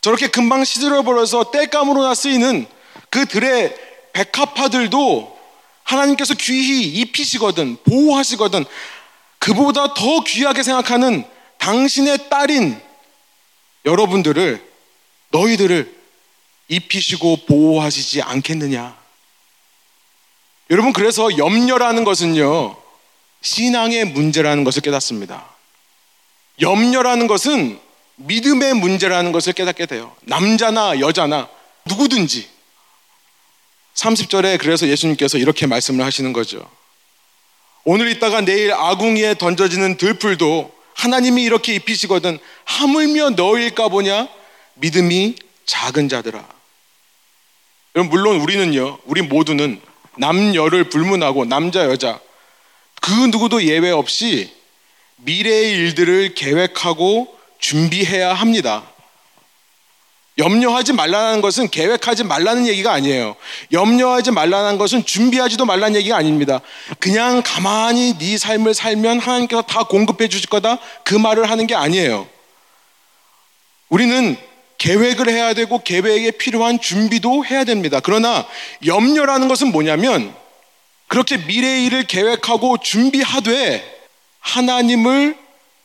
저렇게 0.00 0.28
금방 0.28 0.64
시들어버려서 0.64 1.50
땔감으로나 1.50 2.14
쓰이는 2.14 2.66
그 3.10 3.26
들의 3.26 3.76
백합화들도 4.12 5.35
하나님께서 5.86 6.34
귀히 6.34 6.88
입히시거든, 7.00 7.78
보호하시거든, 7.84 8.64
그보다 9.38 9.94
더 9.94 10.24
귀하게 10.24 10.62
생각하는 10.62 11.24
당신의 11.58 12.28
딸인 12.28 12.80
여러분들을, 13.84 14.62
너희들을 15.30 15.96
입히시고 16.68 17.46
보호하시지 17.46 18.22
않겠느냐. 18.22 18.96
여러분, 20.70 20.92
그래서 20.92 21.38
염려라는 21.38 22.02
것은요, 22.04 22.76
신앙의 23.40 24.06
문제라는 24.06 24.64
것을 24.64 24.82
깨닫습니다. 24.82 25.46
염려라는 26.60 27.28
것은 27.28 27.78
믿음의 28.16 28.74
문제라는 28.74 29.30
것을 29.30 29.52
깨닫게 29.52 29.86
돼요. 29.86 30.16
남자나 30.22 30.98
여자나 30.98 31.48
누구든지. 31.84 32.55
30절에 33.96 34.58
그래서 34.58 34.86
예수님께서 34.86 35.38
이렇게 35.38 35.66
말씀을 35.66 36.04
하시는 36.04 36.32
거죠. 36.32 36.68
오늘 37.84 38.10
있다가 38.10 38.42
내일 38.42 38.72
아궁이에 38.72 39.34
던져지는 39.34 39.96
들풀도 39.96 40.72
하나님이 40.94 41.42
이렇게 41.42 41.74
입히시거든 41.74 42.38
하물며 42.64 43.30
너일까 43.30 43.88
보냐 43.88 44.28
믿음이 44.74 45.36
작은 45.64 46.08
자들아. 46.08 46.44
여러분 47.94 48.10
물론 48.10 48.40
우리는요. 48.40 48.98
우리 49.04 49.22
모두는 49.22 49.80
남녀를 50.18 50.88
불문하고 50.90 51.44
남자 51.44 51.84
여자 51.86 52.20
그 53.00 53.10
누구도 53.10 53.62
예외 53.64 53.90
없이 53.90 54.52
미래의 55.16 55.72
일들을 55.72 56.34
계획하고 56.34 57.34
준비해야 57.58 58.34
합니다. 58.34 58.90
염려하지 60.38 60.92
말라는 60.92 61.40
것은 61.40 61.68
계획하지 61.68 62.24
말라는 62.24 62.66
얘기가 62.66 62.92
아니에요. 62.92 63.36
염려하지 63.72 64.32
말라는 64.32 64.76
것은 64.76 65.04
준비하지도 65.04 65.64
말라는 65.64 65.96
얘기가 65.96 66.16
아닙니다. 66.16 66.60
그냥 66.98 67.42
가만히 67.44 68.18
네 68.18 68.36
삶을 68.36 68.74
살면 68.74 69.20
하나님께서 69.20 69.62
다 69.62 69.84
공급해 69.84 70.28
주실 70.28 70.48
거다 70.48 70.78
그 71.04 71.14
말을 71.14 71.48
하는 71.50 71.66
게 71.66 71.74
아니에요. 71.74 72.28
우리는 73.88 74.36
계획을 74.78 75.30
해야 75.30 75.54
되고 75.54 75.78
계획에 75.82 76.32
필요한 76.32 76.78
준비도 76.80 77.46
해야 77.46 77.64
됩니다. 77.64 78.00
그러나 78.02 78.46
염려라는 78.84 79.48
것은 79.48 79.72
뭐냐면 79.72 80.34
그렇게 81.08 81.38
미래의 81.38 81.86
일을 81.86 82.06
계획하고 82.06 82.78
준비하되 82.78 83.96
하나님을 84.40 85.38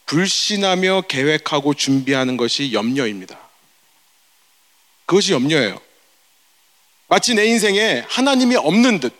불신하며 0.08 1.04
계획하고 1.08 1.74
준비하는 1.74 2.36
것이 2.36 2.74
염려입니다. 2.74 3.51
그것이 5.12 5.34
염려예요. 5.34 5.78
마치 7.10 7.34
내 7.34 7.46
인생에 7.46 8.06
하나님이 8.08 8.56
없는 8.56 9.02
듯 9.02 9.14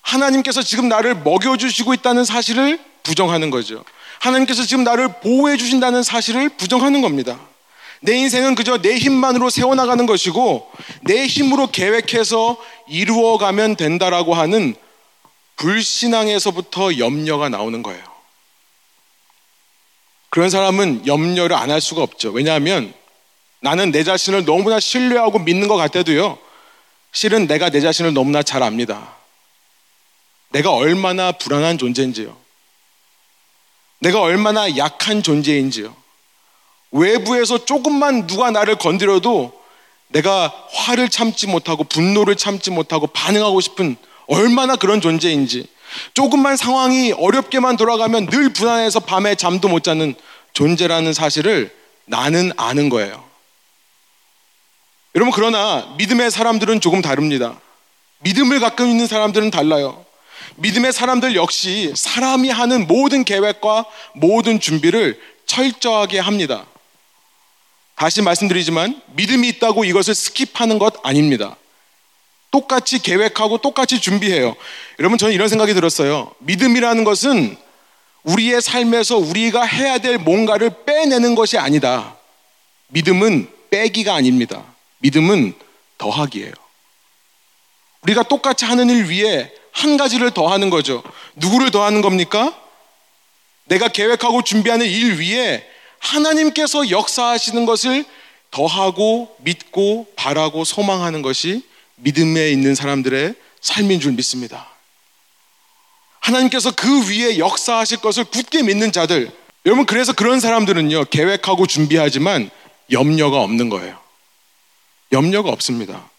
하나님께서 0.00 0.62
지금 0.62 0.88
나를 0.88 1.16
먹여주시고 1.16 1.92
있다는 1.92 2.24
사실을 2.24 2.80
부정하는 3.02 3.50
거죠. 3.50 3.84
하나님께서 4.20 4.64
지금 4.64 4.84
나를 4.84 5.20
보호해 5.20 5.58
주신다는 5.58 6.02
사실을 6.02 6.48
부정하는 6.48 7.02
겁니다. 7.02 7.38
내 8.00 8.14
인생은 8.16 8.54
그저 8.54 8.78
내 8.78 8.96
힘만으로 8.96 9.50
세워나가는 9.50 10.06
것이고 10.06 10.72
내 11.02 11.26
힘으로 11.26 11.66
계획해서 11.66 12.56
이루어가면 12.88 13.76
된다라고 13.76 14.32
하는 14.32 14.74
불신앙에서부터 15.56 16.96
염려가 16.96 17.50
나오는 17.50 17.82
거예요. 17.82 18.02
그런 20.30 20.48
사람은 20.48 21.06
염려를 21.06 21.54
안 21.54 21.70
할 21.70 21.82
수가 21.82 22.00
없죠. 22.00 22.30
왜냐하면 22.30 22.94
나는 23.62 23.92
내 23.92 24.02
자신을 24.02 24.44
너무나 24.44 24.80
신뢰하고 24.80 25.38
믿는 25.38 25.68
것 25.68 25.76
같아도요. 25.76 26.36
실은 27.12 27.46
내가 27.46 27.70
내 27.70 27.80
자신을 27.80 28.12
너무나 28.12 28.42
잘 28.42 28.62
압니다. 28.62 29.14
내가 30.50 30.72
얼마나 30.72 31.30
불안한 31.30 31.78
존재인지요. 31.78 32.36
내가 34.00 34.20
얼마나 34.20 34.76
약한 34.76 35.22
존재인지요. 35.22 35.94
외부에서 36.90 37.64
조금만 37.64 38.26
누가 38.26 38.50
나를 38.50 38.74
건드려도 38.76 39.52
내가 40.08 40.52
화를 40.72 41.08
참지 41.08 41.46
못하고 41.46 41.84
분노를 41.84 42.34
참지 42.34 42.72
못하고 42.72 43.06
반응하고 43.06 43.60
싶은 43.60 43.96
얼마나 44.26 44.74
그런 44.74 45.00
존재인지 45.00 45.68
조금만 46.14 46.56
상황이 46.56 47.12
어렵게만 47.12 47.76
돌아가면 47.76 48.26
늘 48.26 48.52
불안해서 48.52 49.00
밤에 49.00 49.36
잠도 49.36 49.68
못 49.68 49.84
자는 49.84 50.16
존재라는 50.52 51.12
사실을 51.12 51.74
나는 52.06 52.50
아는 52.56 52.88
거예요. 52.88 53.31
여러분, 55.14 55.32
그러나 55.34 55.94
믿음의 55.98 56.30
사람들은 56.30 56.80
조금 56.80 57.02
다릅니다. 57.02 57.60
믿음을 58.20 58.60
갖고 58.60 58.84
있는 58.84 59.06
사람들은 59.06 59.50
달라요. 59.50 60.04
믿음의 60.56 60.92
사람들 60.92 61.34
역시 61.34 61.92
사람이 61.94 62.48
하는 62.50 62.86
모든 62.86 63.24
계획과 63.24 63.84
모든 64.14 64.58
준비를 64.58 65.20
철저하게 65.46 66.18
합니다. 66.18 66.64
다시 67.94 68.22
말씀드리지만 68.22 69.00
믿음이 69.14 69.48
있다고 69.48 69.84
이것을 69.84 70.14
skip하는 70.14 70.78
것 70.78 70.94
아닙니다. 71.04 71.56
똑같이 72.50 73.00
계획하고 73.00 73.58
똑같이 73.58 74.00
준비해요. 74.00 74.54
여러분, 74.98 75.18
저는 75.18 75.34
이런 75.34 75.48
생각이 75.48 75.74
들었어요. 75.74 76.32
믿음이라는 76.38 77.04
것은 77.04 77.56
우리의 78.24 78.62
삶에서 78.62 79.18
우리가 79.18 79.62
해야 79.64 79.98
될 79.98 80.16
뭔가를 80.18 80.84
빼내는 80.86 81.34
것이 81.34 81.58
아니다. 81.58 82.16
믿음은 82.88 83.48
빼기가 83.70 84.14
아닙니다. 84.14 84.71
믿음은 85.02 85.54
더하기예요. 85.98 86.52
우리가 88.02 88.24
똑같이 88.24 88.64
하는 88.64 88.90
일 88.90 89.04
위에 89.04 89.52
한 89.72 89.96
가지를 89.96 90.32
더하는 90.32 90.70
거죠. 90.70 91.02
누구를 91.36 91.70
더하는 91.70 92.02
겁니까? 92.02 92.58
내가 93.66 93.88
계획하고 93.88 94.42
준비하는 94.42 94.86
일 94.86 95.20
위에 95.20 95.68
하나님께서 95.98 96.90
역사하시는 96.90 97.64
것을 97.64 98.04
더하고 98.50 99.34
믿고 99.40 100.08
바라고 100.16 100.64
소망하는 100.64 101.22
것이 101.22 101.64
믿음에 101.96 102.50
있는 102.50 102.74
사람들의 102.74 103.34
삶인 103.60 104.00
줄 104.00 104.12
믿습니다. 104.12 104.68
하나님께서 106.20 106.72
그 106.72 107.08
위에 107.08 107.38
역사하실 107.38 107.98
것을 107.98 108.24
굳게 108.24 108.62
믿는 108.62 108.92
자들, 108.92 109.32
여러분 109.64 109.86
그래서 109.86 110.12
그런 110.12 110.40
사람들은요 110.40 111.06
계획하고 111.06 111.66
준비하지만 111.66 112.50
염려가 112.90 113.40
없는 113.40 113.68
거예요. 113.68 114.01
염려가 115.12 115.50
없습니다. 115.50 116.10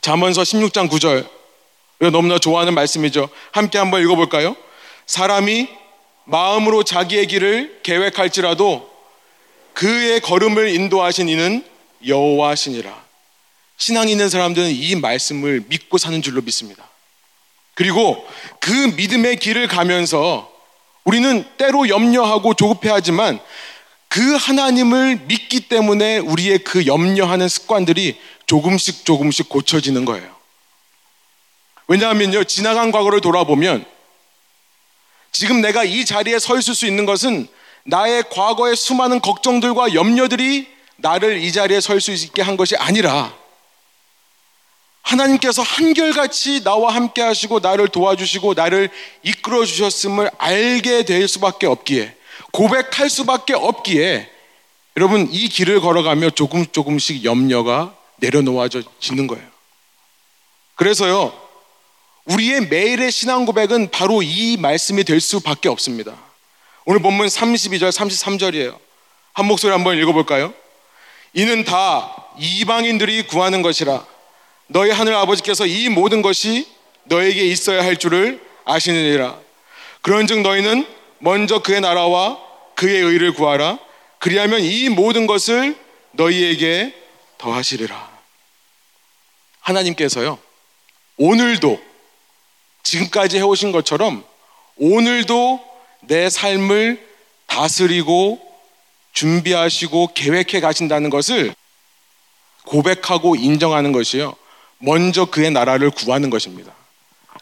잠언서 0.00 0.42
16장 0.42 0.88
9절 0.90 1.28
너무나 2.10 2.38
좋아하는 2.38 2.74
말씀이죠. 2.74 3.28
함께 3.52 3.78
한번 3.78 4.02
읽어 4.02 4.16
볼까요? 4.16 4.56
사람이 5.06 5.68
마음으로 6.24 6.82
자기의 6.82 7.26
길을 7.26 7.80
계획할지라도 7.82 8.90
그의 9.72 10.20
걸음을 10.20 10.68
인도하신 10.74 11.28
이는 11.28 11.64
여호와시니라. 12.06 13.02
신앙 13.76 14.08
있는 14.08 14.28
사람들은 14.28 14.70
이 14.70 14.94
말씀을 14.96 15.64
믿고 15.68 15.98
사는 15.98 16.20
줄로 16.22 16.42
믿습니다. 16.42 16.88
그리고 17.74 18.26
그 18.60 18.70
믿음의 18.70 19.36
길을 19.36 19.66
가면서 19.66 20.50
우리는 21.04 21.44
때로 21.56 21.88
염려하고 21.88 22.54
조급해하지만 22.54 23.40
그 24.12 24.34
하나님을 24.36 25.20
믿기 25.24 25.60
때문에 25.60 26.18
우리의 26.18 26.58
그 26.58 26.84
염려하는 26.84 27.48
습관들이 27.48 28.20
조금씩 28.44 29.06
조금씩 29.06 29.48
고쳐지는 29.48 30.04
거예요. 30.04 30.30
왜냐하면요, 31.88 32.44
지나간 32.44 32.92
과거를 32.92 33.22
돌아보면 33.22 33.86
지금 35.32 35.62
내가 35.62 35.82
이 35.84 36.04
자리에 36.04 36.38
서 36.38 36.58
있을 36.58 36.74
수 36.74 36.84
있는 36.84 37.06
것은 37.06 37.48
나의 37.84 38.24
과거의 38.28 38.76
수많은 38.76 39.22
걱정들과 39.22 39.94
염려들이 39.94 40.68
나를 40.98 41.38
이 41.38 41.50
자리에 41.50 41.80
설 41.80 41.98
수 41.98 42.12
있게 42.12 42.42
한 42.42 42.58
것이 42.58 42.76
아니라 42.76 43.34
하나님께서 45.00 45.62
한결같이 45.62 46.64
나와 46.64 46.94
함께 46.94 47.22
하시고 47.22 47.60
나를 47.60 47.88
도와주시고 47.88 48.52
나를 48.52 48.90
이끌어 49.22 49.64
주셨음을 49.64 50.30
알게 50.36 51.06
될 51.06 51.26
수밖에 51.28 51.66
없기에 51.66 52.14
고백할 52.52 53.10
수밖에 53.10 53.54
없기에 53.54 54.30
여러분 54.96 55.28
이 55.32 55.48
길을 55.48 55.80
걸어가며 55.80 56.30
조금 56.30 56.66
조금씩 56.66 57.24
염려가 57.24 57.96
내려놓아지는 58.16 59.26
거예요. 59.26 59.44
그래서요, 60.74 61.32
우리의 62.26 62.68
매일의 62.68 63.10
신앙 63.10 63.46
고백은 63.46 63.90
바로 63.90 64.22
이 64.22 64.56
말씀이 64.58 65.02
될 65.04 65.20
수밖에 65.20 65.68
없습니다. 65.68 66.14
오늘 66.84 67.00
본문 67.00 67.26
32절, 67.26 67.90
33절이에요. 67.90 68.78
한 69.32 69.46
목소리 69.46 69.72
한번 69.72 69.98
읽어볼까요? 69.98 70.52
이는 71.32 71.64
다 71.64 72.26
이방인들이 72.38 73.26
구하는 73.26 73.62
것이라 73.62 74.04
너희 74.66 74.90
하늘 74.90 75.14
아버지께서 75.14 75.66
이 75.66 75.88
모든 75.88 76.22
것이 76.22 76.68
너에게 77.04 77.46
있어야 77.46 77.82
할 77.82 77.96
줄을 77.96 78.40
아시느니라. 78.64 79.38
그런즉 80.02 80.40
너희는 80.42 80.86
먼저 81.22 81.60
그의 81.60 81.80
나라와 81.80 82.38
그의 82.74 83.00
의를 83.00 83.32
구하라. 83.32 83.78
그리하면 84.18 84.60
이 84.60 84.88
모든 84.88 85.28
것을 85.28 85.76
너희에게 86.12 86.94
더하시리라. 87.38 88.10
하나님께서요, 89.60 90.38
오늘도 91.16 91.80
지금까지 92.82 93.38
해오신 93.38 93.70
것처럼 93.70 94.24
오늘도 94.76 95.64
내 96.00 96.28
삶을 96.28 97.08
다스리고 97.46 98.40
준비하시고 99.12 100.14
계획해 100.14 100.60
가신다는 100.60 101.08
것을 101.08 101.54
고백하고 102.64 103.36
인정하는 103.36 103.92
것이요. 103.92 104.34
먼저 104.78 105.26
그의 105.26 105.52
나라를 105.52 105.90
구하는 105.90 106.30
것입니다. 106.30 106.74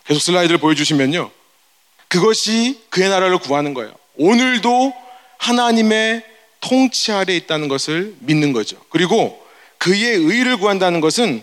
계속 0.04 0.20
슬라이드를 0.20 0.58
보여주시면요. 0.58 1.30
그것이 2.10 2.80
그의 2.90 3.08
나라를 3.08 3.38
구하는 3.38 3.72
거예요. 3.72 3.92
오늘도 4.16 4.92
하나님의 5.38 6.24
통치 6.60 7.12
아래 7.12 7.36
있다는 7.36 7.68
것을 7.68 8.14
믿는 8.18 8.52
거죠. 8.52 8.76
그리고 8.90 9.40
그의 9.78 10.16
의를 10.16 10.56
구한다는 10.56 11.00
것은 11.00 11.42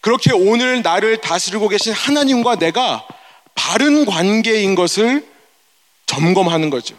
그렇게 0.00 0.32
오늘 0.32 0.80
나를 0.80 1.18
다스리고 1.20 1.68
계신 1.68 1.92
하나님과 1.92 2.56
내가 2.56 3.06
바른 3.54 4.06
관계인 4.06 4.74
것을 4.74 5.26
점검하는 6.06 6.70
거죠. 6.70 6.96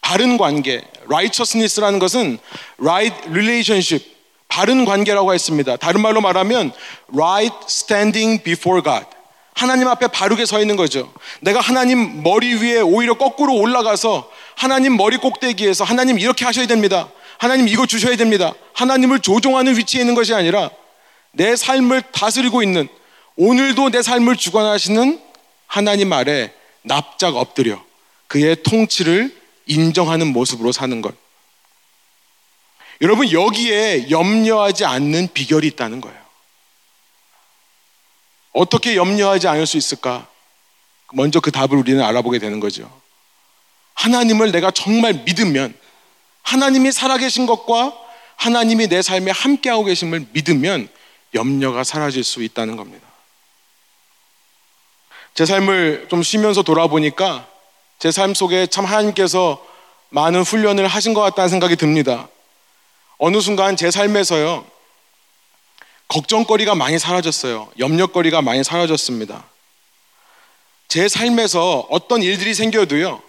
바른 0.00 0.36
관계, 0.36 0.82
righteousness라는 1.06 2.00
것은 2.00 2.38
right 2.78 3.16
relationship, 3.28 4.04
바른 4.48 4.84
관계라고 4.84 5.32
했습니다. 5.32 5.76
다른 5.76 6.02
말로 6.02 6.20
말하면 6.20 6.72
right 7.14 7.56
standing 7.68 8.42
before 8.42 8.82
God. 8.82 9.06
하나님 9.54 9.88
앞에 9.88 10.08
바르게 10.08 10.46
서 10.46 10.60
있는 10.60 10.76
거죠. 10.76 11.12
내가 11.40 11.60
하나님 11.60 12.22
머리 12.22 12.54
위에 12.54 12.80
오히려 12.80 13.14
거꾸로 13.14 13.54
올라가서 13.54 14.30
하나님 14.56 14.96
머리 14.96 15.16
꼭대기에서 15.16 15.84
하나님 15.84 16.18
이렇게 16.18 16.44
하셔야 16.44 16.66
됩니다. 16.66 17.08
하나님 17.38 17.68
이거 17.68 17.86
주셔야 17.86 18.16
됩니다. 18.16 18.52
하나님을 18.74 19.20
조종하는 19.20 19.76
위치에 19.76 20.00
있는 20.00 20.14
것이 20.14 20.34
아니라 20.34 20.70
내 21.32 21.56
삶을 21.56 22.02
다스리고 22.12 22.62
있는 22.62 22.88
오늘도 23.36 23.90
내 23.90 24.02
삶을 24.02 24.36
주관하시는 24.36 25.20
하나님 25.66 26.12
아래 26.12 26.52
납작 26.82 27.36
엎드려 27.36 27.82
그의 28.26 28.62
통치를 28.62 29.34
인정하는 29.66 30.28
모습으로 30.28 30.72
사는 30.72 31.00
것. 31.00 31.14
여러분, 33.00 33.30
여기에 33.30 34.10
염려하지 34.10 34.84
않는 34.84 35.28
비결이 35.32 35.66
있다는 35.68 36.00
거예요. 36.00 36.23
어떻게 38.54 38.96
염려하지 38.96 39.48
않을 39.48 39.66
수 39.66 39.76
있을까? 39.76 40.26
먼저 41.12 41.40
그 41.40 41.50
답을 41.50 41.74
우리는 41.74 42.02
알아보게 42.02 42.38
되는 42.38 42.60
거죠. 42.60 42.90
하나님을 43.94 44.50
내가 44.50 44.70
정말 44.70 45.12
믿으면, 45.24 45.74
하나님이 46.42 46.90
살아계신 46.92 47.46
것과 47.46 47.92
하나님이 48.36 48.88
내 48.88 49.02
삶에 49.02 49.30
함께하고 49.30 49.84
계심을 49.84 50.28
믿으면 50.32 50.88
염려가 51.34 51.84
사라질 51.84 52.24
수 52.24 52.42
있다는 52.42 52.76
겁니다. 52.76 53.06
제 55.34 55.44
삶을 55.44 56.06
좀 56.08 56.22
쉬면서 56.22 56.62
돌아보니까 56.62 57.46
제 57.98 58.10
삶 58.10 58.34
속에 58.34 58.66
참 58.66 58.84
하나님께서 58.84 59.64
많은 60.10 60.42
훈련을 60.42 60.86
하신 60.86 61.14
것 61.14 61.22
같다는 61.22 61.48
생각이 61.48 61.76
듭니다. 61.76 62.28
어느 63.18 63.40
순간 63.40 63.76
제 63.76 63.90
삶에서요, 63.90 64.64
걱정거리가 66.08 66.74
많이 66.74 66.98
사라졌어요. 66.98 67.68
염려거리가 67.78 68.42
많이 68.42 68.62
사라졌습니다. 68.62 69.44
제 70.88 71.08
삶에서 71.08 71.86
어떤 71.90 72.22
일들이 72.22 72.54
생겨도요, 72.54 73.22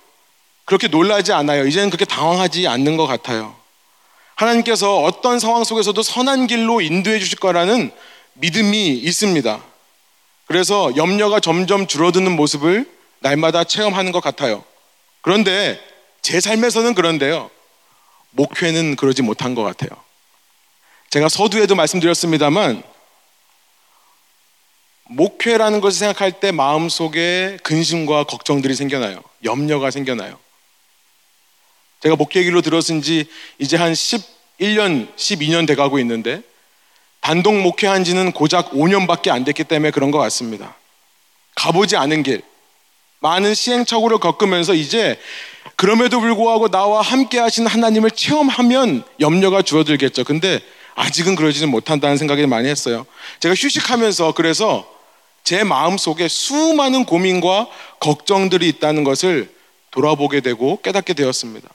그렇게 0.65 0.87
놀라지 0.87 1.31
않아요. 1.33 1.65
이제는 1.65 1.89
그렇게 1.89 2.05
당황하지 2.05 2.67
않는 2.67 2.97
것 2.97 3.07
같아요. 3.07 3.55
하나님께서 4.35 5.01
어떤 5.01 5.39
상황 5.39 5.63
속에서도 5.63 6.01
선한 6.01 6.47
길로 6.47 6.81
인도해 6.81 7.19
주실 7.19 7.39
거라는 7.39 7.91
믿음이 8.33 8.89
있습니다. 8.89 9.63
그래서 10.47 10.95
염려가 10.95 11.39
점점 11.39 11.87
줄어드는 11.87 12.35
모습을 12.35 12.89
날마다 13.19 13.63
체험하는 13.63 14.11
것 14.11 14.21
같아요. 14.21 14.63
그런데 15.21 15.79
제 16.21 16.39
삶에서는 16.39 16.93
그런데요. 16.93 17.49
목회는 18.31 18.95
그러지 18.95 19.21
못한 19.21 19.55
것 19.55 19.63
같아요. 19.63 19.89
제가 21.09 21.29
서두에도 21.29 21.75
말씀드렸습니다만, 21.75 22.83
목회라는 25.07 25.81
것을 25.81 25.99
생각할 25.99 26.39
때 26.39 26.51
마음속에 26.51 27.57
근심과 27.63 28.23
걱정들이 28.23 28.75
생겨나요. 28.75 29.23
염려가 29.43 29.91
생겨나요. 29.91 30.39
제가 32.01 32.15
목회 32.15 32.43
길로 32.43 32.61
들었은 32.61 33.01
지 33.01 33.25
이제 33.59 33.77
한 33.77 33.93
11년, 33.93 35.15
12년 35.15 35.67
돼 35.67 35.75
가고 35.75 35.99
있는데, 35.99 36.41
단독 37.21 37.55
목회한 37.55 38.03
지는 38.03 38.31
고작 38.31 38.71
5년밖에 38.71 39.29
안 39.29 39.43
됐기 39.43 39.63
때문에 39.63 39.91
그런 39.91 40.11
것 40.11 40.19
같습니다. 40.19 40.75
가보지 41.55 41.97
않은 41.97 42.23
길, 42.23 42.43
많은 43.19 43.55
시행착오를 43.55 44.19
겪으면서 44.19 44.75
이제 44.75 45.19
그럼에도 45.75 46.19
불구하고 46.19 46.69
나와 46.69 47.01
함께 47.01 47.39
하신 47.39 47.65
하나님을 47.65 48.11
체험하면 48.11 49.03
염려가 49.19 49.63
줄어들겠죠. 49.63 50.23
근데 50.23 50.59
아직은 50.95 51.35
그러지는 51.35 51.69
못한다는 51.69 52.17
생각이 52.17 52.45
많이 52.47 52.67
했어요. 52.67 53.05
제가 53.39 53.53
휴식하면서 53.53 54.33
그래서 54.33 54.89
제 55.43 55.63
마음 55.63 55.97
속에 55.97 56.27
수많은 56.27 57.05
고민과 57.05 57.67
걱정들이 57.99 58.67
있다는 58.69 59.03
것을 59.03 59.53
돌아보게 59.91 60.41
되고 60.41 60.81
깨닫게 60.81 61.13
되었습니다. 61.13 61.69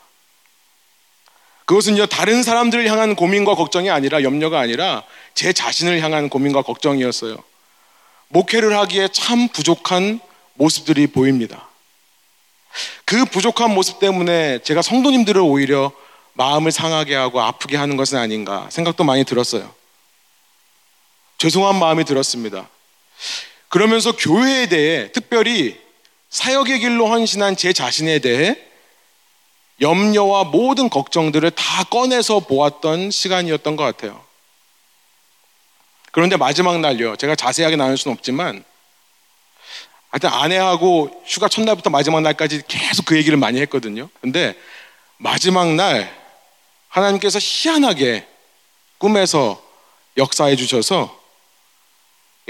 그것은요, 1.66 2.06
다른 2.06 2.42
사람들을 2.42 2.88
향한 2.90 3.14
고민과 3.14 3.54
걱정이 3.54 3.90
아니라 3.90 4.24
염려가 4.24 4.58
아니라 4.58 5.04
제 5.34 5.52
자신을 5.52 6.00
향한 6.00 6.28
고민과 6.28 6.62
걱정이었어요. 6.62 7.36
목회를 8.28 8.76
하기에 8.76 9.08
참 9.12 9.48
부족한 9.48 10.20
모습들이 10.54 11.06
보입니다. 11.06 11.68
그 13.04 13.24
부족한 13.24 13.72
모습 13.72 14.00
때문에 14.00 14.60
제가 14.62 14.82
성도님들을 14.82 15.40
오히려 15.40 15.92
마음을 16.40 16.72
상하게 16.72 17.14
하고 17.16 17.42
아프게 17.42 17.76
하는 17.76 17.98
것은 17.98 18.16
아닌가 18.16 18.66
생각도 18.70 19.04
많이 19.04 19.24
들었어요. 19.24 19.74
죄송한 21.36 21.78
마음이 21.78 22.04
들었습니다. 22.06 22.66
그러면서 23.68 24.16
교회에 24.16 24.66
대해 24.66 25.12
특별히 25.12 25.78
사역의 26.30 26.80
길로 26.80 27.08
헌신한 27.08 27.56
제 27.56 27.74
자신에 27.74 28.20
대해 28.20 28.56
염려와 29.82 30.44
모든 30.44 30.88
걱정들을 30.88 31.50
다 31.50 31.84
꺼내서 31.84 32.40
보았던 32.40 33.10
시간이었던 33.10 33.76
것 33.76 33.84
같아요. 33.84 34.24
그런데 36.10 36.38
마지막 36.38 36.80
날요. 36.80 37.16
제가 37.16 37.34
자세하게 37.34 37.76
나눌 37.76 37.98
수는 37.98 38.16
없지만 38.16 38.64
하여튼 40.08 40.30
아내하고 40.30 41.22
휴가 41.26 41.48
첫날부터 41.48 41.90
마지막 41.90 42.22
날까지 42.22 42.62
계속 42.66 43.04
그 43.04 43.18
얘기를 43.18 43.36
많이 43.36 43.60
했거든요. 43.60 44.08
근데 44.22 44.56
마지막 45.18 45.74
날 45.74 46.19
하나님께서 46.90 47.38
희한하게 47.40 48.26
꿈에서 48.98 49.62
역사해 50.16 50.56
주셔서 50.56 51.18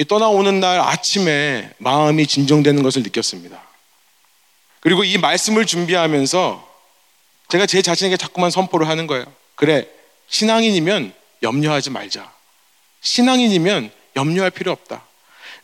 떠나오는 0.09 0.61
날 0.61 0.81
아침에 0.81 1.71
마음이 1.79 2.27
진정되는 2.27 2.83
것을 2.83 3.03
느꼈습니다. 3.03 3.63
그리고 4.81 5.05
이 5.05 5.19
말씀을 5.19 5.67
준비하면서 5.67 6.69
제가 7.51 7.67
제 7.67 7.83
자신에게 7.83 8.17
자꾸만 8.17 8.51
선포를 8.51 8.89
하는 8.89 9.07
거예요. 9.07 9.27
그래, 9.57 9.87
신앙인이면 10.29 11.13
염려하지 11.43 11.91
말자. 11.91 12.33
신앙인이면 13.03 13.93
염려할 14.17 14.51
필요 14.51 14.73
없다. 14.73 15.05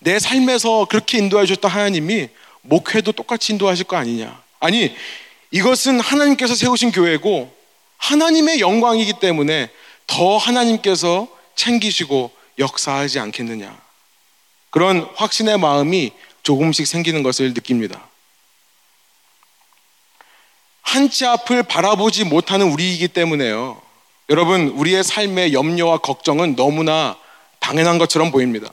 내 0.00 0.18
삶에서 0.18 0.84
그렇게 0.84 1.16
인도해 1.16 1.46
주셨던 1.46 1.70
하나님이 1.70 2.28
목회도 2.62 3.12
똑같이 3.12 3.52
인도하실 3.52 3.86
거 3.86 3.96
아니냐. 3.96 4.42
아니, 4.60 4.94
이것은 5.50 6.00
하나님께서 6.00 6.54
세우신 6.54 6.92
교회고 6.92 7.55
하나님의 7.98 8.60
영광이기 8.60 9.14
때문에 9.20 9.70
더 10.06 10.36
하나님께서 10.36 11.28
챙기시고 11.54 12.30
역사하지 12.58 13.18
않겠느냐. 13.18 13.76
그런 14.70 15.08
확신의 15.16 15.58
마음이 15.58 16.12
조금씩 16.42 16.86
생기는 16.86 17.22
것을 17.22 17.54
느낍니다. 17.54 18.08
한치 20.82 21.26
앞을 21.26 21.64
바라보지 21.64 22.24
못하는 22.24 22.70
우리이기 22.70 23.08
때문에요. 23.08 23.80
여러분, 24.30 24.68
우리의 24.68 25.02
삶의 25.02 25.52
염려와 25.52 25.98
걱정은 25.98 26.56
너무나 26.56 27.16
당연한 27.58 27.98
것처럼 27.98 28.30
보입니다. 28.30 28.70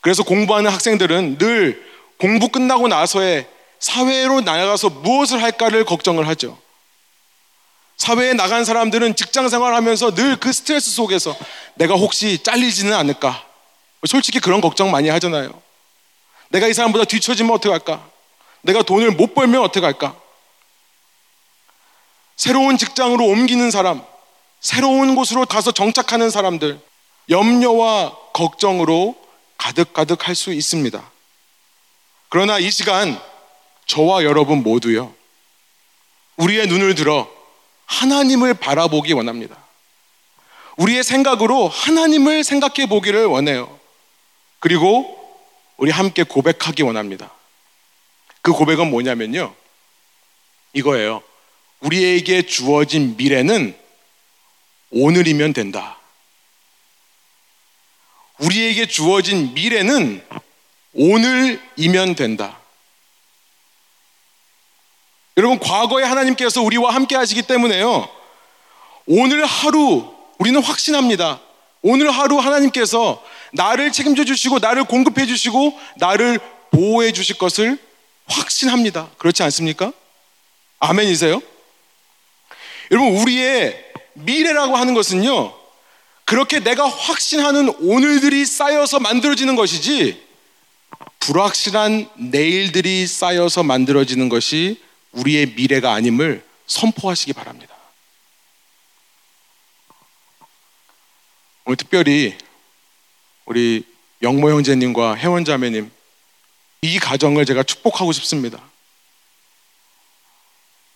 그래서 0.00 0.22
공부하는 0.22 0.70
학생들은 0.70 1.38
늘 1.38 1.84
공부 2.18 2.48
끝나고 2.48 2.88
나서의 2.88 3.48
사회로 3.80 4.42
나가서 4.42 4.90
무엇을 4.90 5.42
할까를 5.42 5.84
걱정을 5.84 6.28
하죠. 6.28 6.58
사회에 7.96 8.32
나간 8.34 8.64
사람들은 8.64 9.14
직장 9.16 9.48
생활하면서 9.48 10.14
늘 10.14 10.36
그 10.36 10.52
스트레스 10.52 10.90
속에서 10.90 11.36
내가 11.74 11.94
혹시 11.94 12.42
잘리지는 12.42 12.92
않을까? 12.92 13.44
솔직히 14.06 14.40
그런 14.40 14.60
걱정 14.60 14.90
많이 14.90 15.08
하잖아요. 15.08 15.50
내가 16.48 16.66
이 16.66 16.74
사람보다 16.74 17.04
뒤처지면 17.04 17.54
어떡할까? 17.54 18.04
내가 18.62 18.82
돈을 18.82 19.12
못 19.12 19.34
벌면 19.34 19.62
어떡할까? 19.62 20.16
새로운 22.36 22.76
직장으로 22.76 23.24
옮기는 23.24 23.70
사람, 23.70 24.02
새로운 24.60 25.14
곳으로 25.14 25.46
가서 25.46 25.70
정착하는 25.72 26.30
사람들, 26.30 26.80
염려와 27.30 28.16
걱정으로 28.32 29.16
가득가득 29.58 30.26
할 30.26 30.34
수 30.34 30.52
있습니다. 30.52 31.10
그러나 32.28 32.58
이 32.58 32.70
시간 32.70 33.20
저와 33.86 34.24
여러분 34.24 34.62
모두요. 34.62 35.14
우리의 36.36 36.66
눈을 36.66 36.94
들어 36.94 37.28
하나님을 37.92 38.54
바라보기 38.54 39.12
원합니다. 39.12 39.56
우리의 40.76 41.04
생각으로 41.04 41.68
하나님을 41.68 42.42
생각해 42.42 42.88
보기를 42.88 43.26
원해요. 43.26 43.78
그리고 44.60 45.18
우리 45.76 45.90
함께 45.90 46.22
고백하기 46.22 46.82
원합니다. 46.82 47.30
그 48.40 48.52
고백은 48.52 48.90
뭐냐면요. 48.90 49.54
이거예요. 50.72 51.22
우리에게 51.80 52.42
주어진 52.46 53.16
미래는 53.16 53.76
오늘이면 54.90 55.52
된다. 55.52 55.98
우리에게 58.38 58.86
주어진 58.86 59.52
미래는 59.52 60.24
오늘이면 60.94 62.14
된다. 62.14 62.61
여러분, 65.36 65.58
과거에 65.58 66.04
하나님께서 66.04 66.62
우리와 66.62 66.94
함께 66.94 67.16
하시기 67.16 67.42
때문에요. 67.42 68.08
오늘 69.06 69.44
하루 69.44 70.12
우리는 70.38 70.62
확신합니다. 70.62 71.40
오늘 71.80 72.10
하루 72.10 72.38
하나님께서 72.38 73.22
나를 73.52 73.92
책임져 73.92 74.24
주시고, 74.24 74.58
나를 74.58 74.84
공급해 74.84 75.26
주시고, 75.26 75.78
나를 75.96 76.38
보호해 76.70 77.12
주실 77.12 77.38
것을 77.38 77.78
확신합니다. 78.26 79.08
그렇지 79.18 79.42
않습니까? 79.42 79.92
아멘이세요? 80.80 81.40
여러분, 82.90 83.16
우리의 83.16 83.84
미래라고 84.14 84.76
하는 84.76 84.94
것은요, 84.94 85.54
그렇게 86.24 86.60
내가 86.60 86.86
확신하는 86.86 87.74
오늘들이 87.80 88.44
쌓여서 88.44 89.00
만들어지는 89.00 89.56
것이지, 89.56 90.22
불확실한 91.20 92.08
내일들이 92.16 93.06
쌓여서 93.06 93.62
만들어지는 93.62 94.28
것이 94.28 94.80
우리의 95.12 95.54
미래가 95.54 95.92
아님을 95.92 96.44
선포하시기 96.66 97.32
바랍니다. 97.32 97.74
오늘 101.64 101.76
특별히 101.76 102.36
우리 103.44 103.84
영모 104.22 104.50
형제님과 104.50 105.16
혜원 105.16 105.44
자매님 105.44 105.90
이 106.82 106.98
가정을 106.98 107.44
제가 107.46 107.62
축복하고 107.62 108.12
싶습니다. 108.12 108.60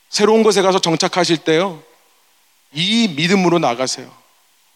새로운 0.08 0.42
곳에 0.42 0.62
가서 0.62 0.80
정착하실 0.80 1.38
때요. 1.38 1.82
이 2.72 3.08
믿음으로 3.16 3.58
나가세요. 3.58 4.12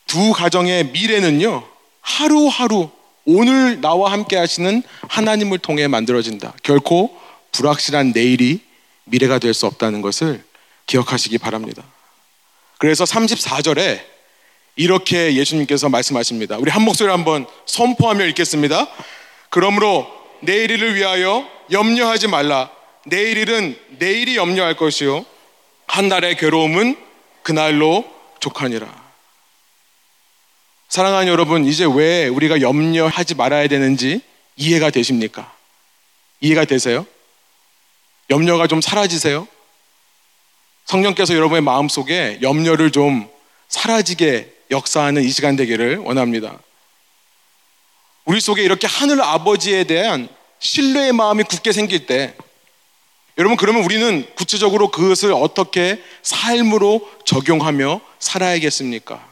두 0.07 0.33
가정의 0.33 0.91
미래는요. 0.91 1.67
하루하루 2.01 2.91
오늘 3.25 3.81
나와 3.81 4.13
함께 4.13 4.37
하시는 4.37 4.83
하나님을 5.09 5.59
통해 5.59 5.87
만들어진다. 5.89 6.55
결코 6.63 7.19
불확실한 7.53 8.13
내일이 8.13 8.61
미래가 9.11 9.39
될 9.39 9.53
수 9.55 9.67
없다는 9.67 10.01
것을 10.03 10.43
기억하시기 10.87 11.39
바랍니다. 11.39 11.83
그래서 12.79 13.05
34절에 13.05 14.01
이렇게 14.77 15.35
예수님께서 15.35 15.89
말씀하십니다. 15.89 16.57
우리 16.57 16.71
한 16.71 16.83
목소리 16.83 17.11
한번 17.11 17.47
선포하며 17.67 18.25
읽겠습니다. 18.27 18.89
그러므로 19.51 20.09
내일을 20.41 20.95
위하여 20.95 21.47
염려하지 21.71 22.29
말라. 22.29 22.71
내일 23.05 23.37
일은 23.37 23.79
내일이 23.99 24.37
염려할 24.37 24.77
것이요. 24.77 25.25
한 25.87 26.09
날의 26.09 26.37
괴로움은 26.37 26.97
그날로 27.43 28.05
족하니라. 28.39 28.89
사랑하는 30.89 31.29
여러분, 31.29 31.67
이제 31.67 31.85
왜 31.85 32.27
우리가 32.29 32.61
염려하지 32.61 33.35
말아야 33.35 33.69
되는지 33.69 34.23
이해가 34.57 34.91
되십니까? 34.91 35.53
이해가 36.41 36.65
되세요? 36.65 37.07
염려가 38.31 38.67
좀 38.67 38.81
사라지세요? 38.81 39.47
성령께서 40.87 41.35
여러분의 41.35 41.63
마음 41.63 41.89
속에 41.89 42.39
염려를 42.43 42.91
좀 42.91 43.29
사라지게 43.69 44.53
역사하는 44.71 45.23
이 45.23 45.31
시간 45.31 45.57
되기를 45.57 45.99
원합니다. 45.99 46.59
우리 48.25 48.41
속에 48.41 48.63
이렇게 48.63 48.87
하늘 48.87 49.21
아버지에 49.21 49.85
대한 49.85 50.29
신뢰의 50.61 51.13
마음이 51.13 51.45
굳게 51.45 51.73
생길 51.73 52.07
때 52.07 52.35
여러분 53.39 53.57
그러면 53.57 53.85
우리는 53.85 54.27
구체적으로 54.37 54.91
그것을 54.91 55.33
어떻게 55.33 56.03
삶으로 56.23 57.09
적용하며 57.25 58.01
살아야겠습니까? 58.19 59.27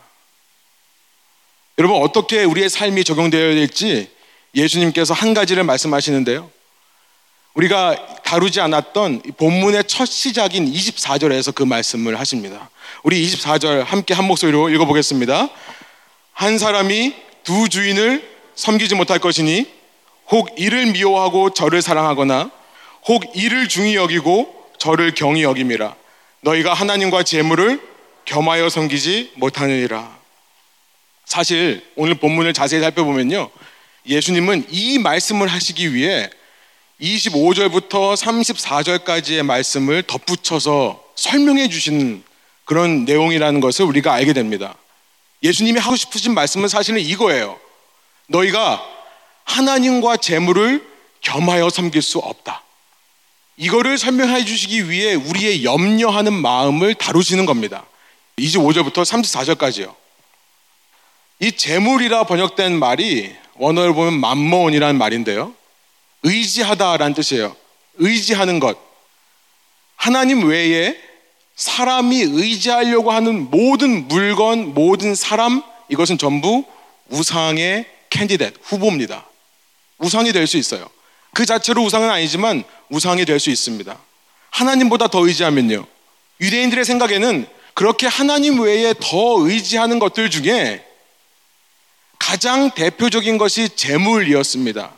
여러분 1.79 2.03
어떻게 2.03 2.45
우리의 2.45 2.71
삶이 2.71 3.05
적용되어야 3.05 3.55
될지 3.55 4.11
예수님께서 4.55 5.15
한 5.15 5.35
가지를 5.35 5.63
말씀하시는데요. 5.65 6.51
우리가 7.59 8.21
다루지 8.23 8.61
않았던 8.61 9.23
본문의 9.37 9.85
첫 9.89 10.07
시작인 10.07 10.71
24절에서 10.71 11.53
그 11.53 11.65
말씀을 11.65 12.19
하십니다. 12.21 12.71
우리 13.03 13.27
24절 13.27 13.83
함께 13.85 14.15
한 14.15 14.27
목소리로 14.27 14.69
읽어보겠습니다. 14.69 15.49
한 16.33 16.59
사람이 16.59 17.17
두 17.43 17.69
주인을 17.69 18.23
섬기지 18.55 18.95
못할 18.95 19.19
것이니 19.19 19.67
혹 20.31 20.51
이를 20.57 20.87
미워하고 20.87 21.51
저를 21.51 21.83
사랑하거나 21.83 22.51
혹 23.09 23.25
이를 23.35 23.67
중히 23.67 23.97
여기고 23.97 24.55
저를 24.79 25.15
경히 25.15 25.43
여김이라 25.43 25.97
너희가 26.43 26.75
하나님과 26.75 27.25
재물을 27.25 27.81
겸하여 28.25 28.69
섬기지 28.69 29.33
못하느니라. 29.35 30.17
사실 31.25 31.85
오늘 31.97 32.15
본문을 32.15 32.53
자세히 32.53 32.81
살펴보면요. 32.81 33.51
예수님은 34.07 34.67
이 34.71 35.01
말씀을 35.01 35.49
하시기 35.49 35.93
위해 35.93 36.31
25절부터 37.01 38.17
34절까지의 38.17 39.43
말씀을 39.45 40.03
덧붙여서 40.03 41.03
설명해 41.15 41.69
주시는 41.69 42.25
그런 42.65 43.05
내용이라는 43.05 43.61
것을 43.61 43.85
우리가 43.85 44.13
알게 44.13 44.33
됩니다. 44.33 44.75
예수님이 45.43 45.79
하고 45.79 45.97
싶으신 45.97 46.35
말씀은 46.35 46.69
사실은 46.69 47.01
이거예요. 47.01 47.59
너희가 48.27 48.85
하나님과 49.45 50.17
재물을 50.19 50.85
겸하여 51.21 51.71
섬길 51.71 52.03
수 52.03 52.19
없다. 52.19 52.63
이거를 53.57 53.97
설명해 53.97 54.45
주시기 54.45 54.91
위해 54.91 55.15
우리의 55.15 55.65
염려하는 55.65 56.33
마음을 56.33 56.95
다루시는 56.95 57.47
겁니다. 57.47 57.85
25절부터 58.39 59.05
34절까지요. 59.05 59.95
이 61.41 61.53
재물이라 61.53 62.25
번역된 62.25 62.79
말이 62.79 63.35
원어를 63.55 63.95
보면 63.95 64.21
맘몬이라는 64.21 64.99
말인데요. 64.99 65.55
의지하다라는 66.23 67.15
뜻이에요. 67.15 67.57
의지하는 67.97 68.61
것. 68.61 68.79
하나님 69.97 70.45
외에 70.49 70.97
사람이 71.57 72.21
의지하려고 72.21 73.11
하는 73.11 73.51
모든 73.51 74.07
물건, 74.09 74.75
모든 74.75 75.15
사람, 75.15 75.63
이것은 75.89 76.19
전부 76.19 76.65
우상의 77.09 77.87
캔디댓, 78.11 78.55
후보입니다. 78.63 79.27
우상이 79.99 80.33
될 80.33 80.47
수 80.47 80.57
있어요. 80.57 80.89
그 81.35 81.45
자체로 81.45 81.83
우상은 81.83 82.09
아니지만 82.11 82.63
우상이 82.91 83.25
될 83.25 83.41
수 83.41 83.51
있습니다. 83.51 83.99
하나님보다 84.51 85.09
더 85.09 85.27
의지하면요. 85.27 85.87
유대인들의 86.41 86.85
생각에는 86.85 87.47
그렇게 87.75 88.07
하나님 88.07 88.61
외에 88.61 88.95
더 89.01 89.41
의지하는 89.41 89.99
것들 89.99 90.31
중에 90.31 90.85
가장 92.19 92.71
대표적인 92.71 93.39
것이 93.39 93.69
재물이었습니다. 93.77 94.93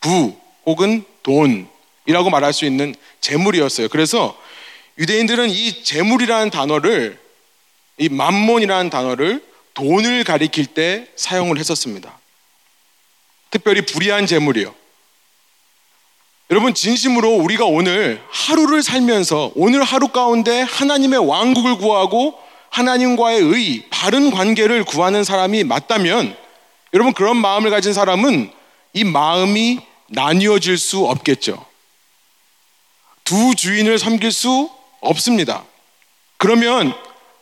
부, 0.00 0.36
혹은 0.68 1.02
돈이라고 1.22 2.28
말할 2.30 2.52
수 2.52 2.66
있는 2.66 2.94
재물이었어요. 3.22 3.88
그래서 3.88 4.38
유대인들은 4.98 5.48
이 5.48 5.82
재물이라는 5.82 6.50
단어를 6.50 7.18
이 7.96 8.10
만몬이라는 8.10 8.90
단어를 8.90 9.42
돈을 9.72 10.24
가리킬 10.24 10.66
때 10.66 11.06
사용을 11.16 11.58
했었습니다. 11.58 12.18
특별히 13.50 13.80
불의한 13.80 14.26
재물이요. 14.26 14.74
여러분 16.50 16.74
진심으로 16.74 17.36
우리가 17.36 17.64
오늘 17.64 18.20
하루를 18.30 18.82
살면서 18.82 19.52
오늘 19.54 19.82
하루 19.82 20.08
가운데 20.08 20.60
하나님의 20.60 21.26
왕국을 21.26 21.78
구하고 21.78 22.38
하나님과의 22.68 23.40
의, 23.40 23.86
바른 23.88 24.30
관계를 24.30 24.84
구하는 24.84 25.24
사람이 25.24 25.64
맞다면 25.64 26.36
여러분 26.92 27.14
그런 27.14 27.38
마음을 27.38 27.70
가진 27.70 27.94
사람은 27.94 28.50
이 28.92 29.04
마음이 29.04 29.87
나뉘어질 30.08 30.78
수 30.78 31.06
없겠죠. 31.06 31.64
두 33.24 33.54
주인을 33.54 33.98
섬길 33.98 34.32
수 34.32 34.70
없습니다. 35.00 35.64
그러면 36.38 36.94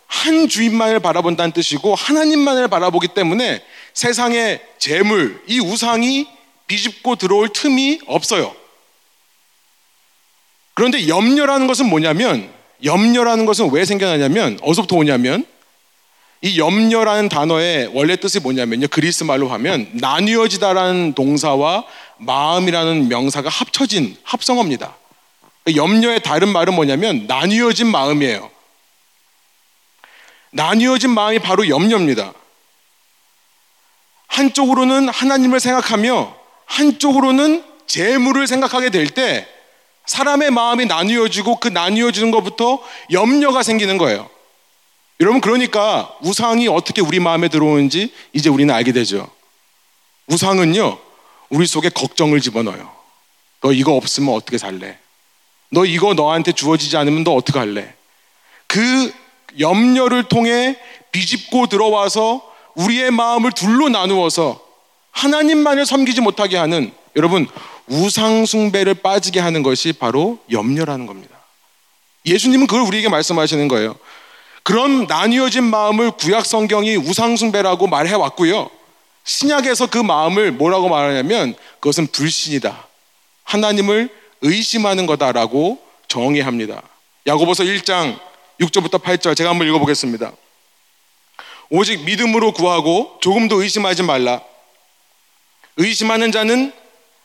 한 0.07 0.49
주인만을 0.49 1.01
바라본다는 1.01 1.53
뜻이고 1.53 1.95
하나님만을 1.95 2.69
바라보기 2.69 3.09
때문에 3.09 3.63
세상의 3.95 4.63
재물, 4.79 5.43
이 5.47 5.61
우상이 5.61 6.29
비집고 6.67 7.17
들어올 7.17 7.49
틈이 7.53 8.01
없어요. 8.07 8.55
그런데 10.75 11.09
염려라는 11.09 11.67
것은 11.67 11.89
뭐냐면 11.89 12.53
염려라는 12.85 13.47
것은 13.47 13.71
왜 13.71 13.85
생겨나냐면 13.85 14.59
어디서부터 14.63 14.97
오냐면 14.97 15.47
이 16.43 16.59
염려라는 16.59 17.29
단어의 17.29 17.91
원래 17.95 18.17
뜻이 18.17 18.41
뭐냐면요. 18.41 18.89
그리스 18.89 19.25
말로 19.25 19.49
하면 19.49 19.89
나뉘어지다라는 19.95 21.15
동사와 21.15 21.85
마음이라는 22.19 23.09
명사가 23.09 23.49
합쳐진 23.49 24.17
합성어입니다. 24.25 24.97
염려의 25.75 26.21
다른 26.21 26.49
말은 26.49 26.75
뭐냐면 26.75 27.27
나뉘어진 27.27 27.89
마음이에요. 27.89 28.51
나뉘어진 30.51 31.11
마음이 31.11 31.41
바로 31.41 31.69
염려입니다. 31.69 32.33
한쪽으로는 34.29 35.09
하나님을 35.09 35.61
생각하며 35.61 36.37
한쪽으로는 36.67 37.65
재물을 37.87 38.47
생각하게 38.47 38.91
될 38.91 39.09
때 39.09 39.49
사람의 40.07 40.53
마음이 40.53 40.87
나뉘어지고 40.87 41.57
그 41.57 41.69
나뉘어지는 41.69 42.31
것부터 42.31 42.81
염려가 43.11 43.63
생기는 43.63 43.99
거예요. 43.99 44.31
여러분 45.21 45.41
그러니까 45.41 46.15
우상이 46.21 46.69
어떻게 46.69 47.01
우리 47.01 47.19
마음에 47.19 47.49
들어오는지 47.49 48.13
이제 48.33 48.49
우리는 48.49 48.73
알게 48.73 48.93
되죠. 48.93 49.29
우상은요 50.29 50.99
우리 51.49 51.67
속에 51.67 51.89
걱정을 51.89 52.41
집어넣어요. 52.41 52.91
너 53.61 53.73
이거 53.73 53.95
없으면 53.95 54.35
어떻게 54.35 54.59
살래? 54.59 54.99
너 55.71 55.85
이거 55.85 56.15
너한테 56.15 56.53
주어지지 56.53 56.97
않으면 56.97 57.25
너 57.25 57.35
어떻게 57.35 57.59
할래? 57.59 57.95
그 58.67 59.13
염려를 59.59 60.25
통해 60.25 60.77
비집고 61.13 61.67
들어와서 61.69 62.43
우리의 62.75 63.11
마음을 63.11 63.53
둘로 63.53 63.89
나누어서 63.89 64.61
하나님만을 65.13 65.87
섬기지 65.87 66.21
못하게 66.21 66.57
하는 66.57 66.93
여러분 67.17 67.49
우상숭배를 67.87 68.95
빠지게 68.95 69.41
하는 69.41 69.63
것이 69.63 69.93
바로 69.93 70.39
염려라는 70.51 71.07
겁니다. 71.07 71.37
예수님은 72.27 72.67
그걸 72.67 72.83
우리에게 72.83 73.09
말씀하시는 73.09 73.69
거예요. 73.69 73.97
그런 74.63 75.07
나뉘어진 75.07 75.65
마음을 75.65 76.11
구약 76.11 76.45
성경이 76.45 76.97
우상숭배라고 76.97 77.87
말해 77.87 78.15
왔고요. 78.15 78.69
신약에서 79.27 79.89
그 79.89 79.99
마음을 79.99 80.53
뭐라고 80.53 80.89
말하냐면 80.89 81.55
그것은 81.81 82.07
불신이다. 82.07 82.87
하나님을 83.45 84.09
의심하는 84.41 85.07
거다라고 85.07 85.83
정의합니다. 86.09 86.83
야고보서 87.27 87.65
1장 87.65 88.19
6절부터 88.61 89.03
8절 89.03 89.37
제가 89.37 89.51
한번 89.51 89.67
읽어보겠습니다. 89.69 90.33
오직 91.71 92.05
믿음으로 92.05 92.53
구하고 92.53 93.19
조금도 93.21 93.63
의심하지 93.63 94.05
말라. 94.05 94.41
의심하는 95.77 96.31
자는 96.31 96.73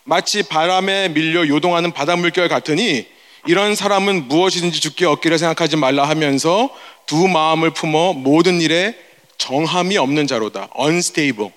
마치 0.03 0.41
바람에 0.41 1.09
밀려 1.09 1.47
요동하는 1.47 1.91
바닷물결 1.91 2.49
같으니 2.49 3.05
이런 3.45 3.75
사람은 3.75 4.27
무엇이든지 4.27 4.79
죽게 4.79 5.05
얻기를 5.05 5.37
생각하지 5.37 5.77
말라 5.77 6.09
하면서 6.09 6.69
두 7.05 7.27
마음을 7.27 7.69
품어 7.69 8.13
모든 8.13 8.59
일에 8.59 8.95
정함이 9.37 9.97
없는 9.97 10.25
자로다. 10.25 10.69
unstable 10.77 11.51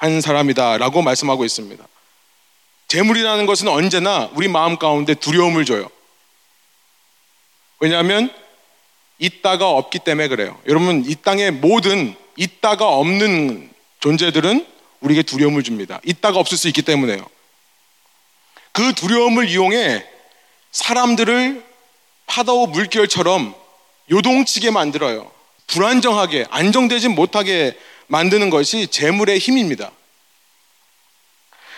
한 0.00 0.22
사람이다 0.22 0.78
라고 0.78 1.02
말씀하고 1.02 1.44
있습니다. 1.44 1.86
재물이라는 2.88 3.44
것은 3.44 3.68
언제나 3.68 4.30
우리 4.34 4.48
마음 4.48 4.78
가운데 4.78 5.12
두려움을 5.14 5.66
줘요. 5.66 5.90
왜냐하면 7.80 8.32
있다가 9.18 9.68
없기 9.68 9.98
때문에 9.98 10.28
그래요. 10.28 10.58
여러분 10.66 11.04
이 11.06 11.14
땅의 11.14 11.50
모든 11.52 12.16
있다가 12.36 12.88
없는 12.88 13.70
존재들은 14.00 14.66
우리에게 15.00 15.22
두려움을 15.22 15.62
줍니다. 15.62 16.00
있다가 16.02 16.38
없을 16.38 16.56
수 16.56 16.66
있기 16.68 16.80
때문에요. 16.80 17.22
그 18.72 18.94
두려움을 18.94 19.50
이용해 19.50 20.06
사람들을 20.72 21.62
파도 22.26 22.66
물결처럼 22.68 23.54
요동치게 24.10 24.70
만들어요. 24.70 25.30
불안정하게, 25.66 26.46
안정되지 26.48 27.08
못하게 27.08 27.76
만드는 28.10 28.50
것이 28.50 28.88
재물의 28.88 29.38
힘입니다. 29.38 29.92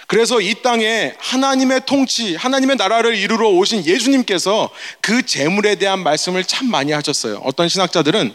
그래서 0.06 0.40
이 0.40 0.54
땅에 0.62 1.14
하나님의 1.18 1.82
통치, 1.86 2.34
하나님의 2.34 2.76
나라를 2.76 3.16
이루러 3.16 3.48
오신 3.50 3.86
예수님께서 3.86 4.70
그 5.00 5.24
재물에 5.24 5.76
대한 5.76 6.02
말씀을 6.02 6.44
참 6.44 6.70
많이 6.70 6.92
하셨어요. 6.92 7.40
어떤 7.44 7.68
신학자들은 7.68 8.34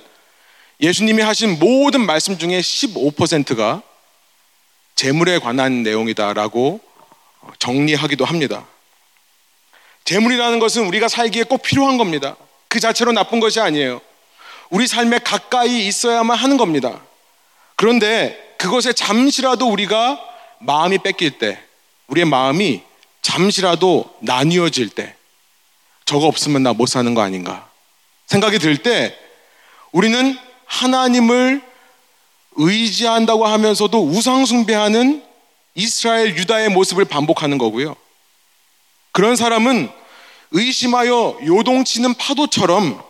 예수님이 0.79 1.21
하신 1.23 1.59
모든 1.59 2.05
말씀 2.05 2.37
중에 2.37 2.59
15%가 2.61 3.81
재물에 4.95 5.39
관한 5.39 5.83
내용이다라고 5.83 6.79
정리하기도 7.59 8.25
합니다. 8.25 8.65
재물이라는 10.05 10.59
것은 10.59 10.85
우리가 10.85 11.07
살기에 11.07 11.43
꼭 11.43 11.61
필요한 11.63 11.97
겁니다. 11.97 12.37
그 12.67 12.79
자체로 12.79 13.11
나쁜 13.11 13.39
것이 13.39 13.59
아니에요. 13.59 14.01
우리 14.69 14.87
삶에 14.87 15.19
가까이 15.19 15.87
있어야만 15.87 16.37
하는 16.37 16.57
겁니다. 16.57 17.01
그런데 17.77 18.37
그것에 18.57 18.91
잠시라도 18.91 19.69
우리가 19.69 20.19
마음이 20.59 20.97
뺏길 20.97 21.37
때, 21.37 21.59
우리의 22.07 22.25
마음이 22.25 22.81
잠시라도 23.21 24.13
나뉘어질 24.19 24.89
때, 24.89 25.15
저거 26.05 26.25
없으면 26.25 26.63
나 26.63 26.73
못 26.73 26.87
사는 26.87 27.13
거 27.13 27.21
아닌가 27.21 27.69
생각이 28.25 28.59
들 28.59 28.77
때, 28.77 29.17
우리는 29.91 30.37
하나님을 30.65 31.61
의지한다고 32.53 33.45
하면서도 33.45 34.03
우상숭배하는 34.05 35.23
이스라엘 35.75 36.35
유다의 36.35 36.69
모습을 36.69 37.05
반복하는 37.05 37.59
거고요. 37.59 37.95
그런 39.11 39.35
사람은 39.35 39.91
의심하여 40.51 41.37
요동치는 41.45 42.15
파도처럼 42.15 43.03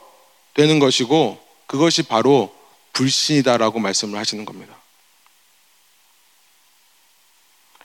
되는 0.53 0.79
것이고 0.79 1.41
그것이 1.67 2.03
바로 2.03 2.53
불신이다라고 2.97 3.79
말씀을 3.79 4.17
하시는 4.19 4.43
겁니다. 4.43 4.75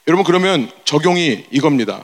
여러분 0.08 0.24
그러면 0.24 0.70
적용이 0.84 1.46
이겁니다. 1.50 2.02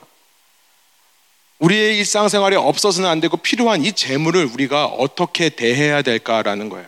우리의 1.58 1.98
일상생활에 1.98 2.54
없어서는 2.54 3.08
안 3.08 3.20
되고 3.20 3.36
필요한 3.36 3.84
이 3.84 3.92
재물을 3.92 4.44
우리가 4.44 4.86
어떻게 4.86 5.48
대해야 5.48 6.02
될까라는 6.02 6.68
거예요. 6.68 6.86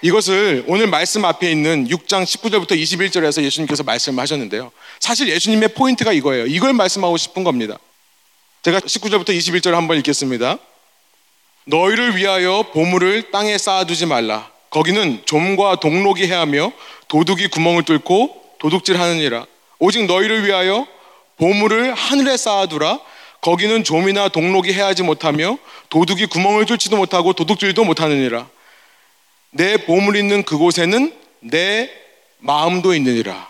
이것을 0.00 0.64
오늘 0.66 0.86
말씀 0.86 1.24
앞에 1.24 1.50
있는 1.50 1.86
6장 1.88 2.24
19절부터 2.24 2.70
21절에서 2.72 3.42
예수님께서 3.42 3.82
말씀하셨는데요. 3.82 4.72
사실 5.00 5.28
예수님의 5.28 5.74
포인트가 5.74 6.12
이거예요. 6.12 6.46
이걸 6.46 6.72
말씀하고 6.72 7.16
싶은 7.16 7.44
겁니다. 7.44 7.78
제가 8.62 8.80
19절부터 8.80 9.28
21절 9.28 9.72
한번 9.72 9.98
읽겠습니다. 9.98 10.58
너희를 11.66 12.16
위하여 12.16 12.64
보물을 12.72 13.30
땅에 13.30 13.58
쌓아두지 13.58 14.06
말라. 14.06 14.50
거기는 14.72 15.20
좀과 15.26 15.76
동록이 15.76 16.26
해하며 16.26 16.72
도둑이 17.08 17.48
구멍을 17.48 17.84
뚫고 17.84 18.42
도둑질 18.58 18.98
하느니라. 18.98 19.46
오직 19.78 20.06
너희를 20.06 20.46
위하여 20.46 20.86
보물을 21.36 21.92
하늘에 21.94 22.36
쌓아두라. 22.38 22.98
거기는 23.42 23.84
좀이나 23.84 24.28
동록이 24.28 24.72
해하지 24.72 25.02
못하며 25.02 25.58
도둑이 25.90 26.26
구멍을 26.26 26.64
뚫지도 26.64 26.96
못하고 26.96 27.34
도둑질도 27.34 27.84
못하느니라. 27.84 28.48
내 29.50 29.76
보물 29.76 30.16
있는 30.16 30.42
그곳에는 30.42 31.14
내 31.40 31.90
마음도 32.38 32.94
있느니라. 32.94 33.48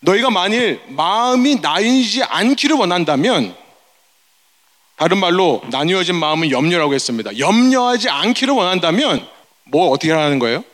너희가 0.00 0.30
만일 0.30 0.80
마음이 0.88 1.56
나뉘지 1.56 2.22
않기를 2.22 2.76
원한다면 2.76 3.54
다른 4.96 5.18
말로 5.18 5.60
나뉘어진 5.70 6.14
마음은 6.14 6.50
염려라고 6.50 6.94
했습니다. 6.94 7.38
염려하지 7.38 8.08
않기를 8.08 8.54
원한다면 8.54 9.28
뭐 9.68 9.90
어떻게 9.90 10.10
하라는 10.12 10.38
거예요? 10.38 10.64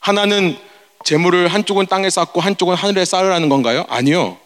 하나는 0.00 0.58
재물을 1.04 1.48
한쪽은 1.48 1.86
땅에 1.86 2.10
쌓고 2.10 2.40
한쪽은 2.40 2.74
하늘에 2.76 3.04
쌓으라는 3.04 3.48
건가요? 3.48 3.84
아니요. 3.88 4.38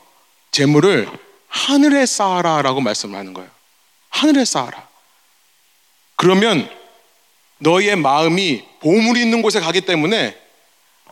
재물을 0.51 1.09
하늘에 1.49 2.05
쌓아라라고 2.07 2.81
말씀을 2.81 3.19
하는 3.19 3.35
거예요. 3.35 3.49
하늘에 4.11 4.45
쌓아라. 4.45 4.87
그러면 6.17 6.69
너희의 7.59 7.97
마음이 7.97 8.65
보물이 8.81 9.21
있는 9.21 9.43
곳에 9.43 9.61
가기 9.61 9.83
때문에 9.83 10.37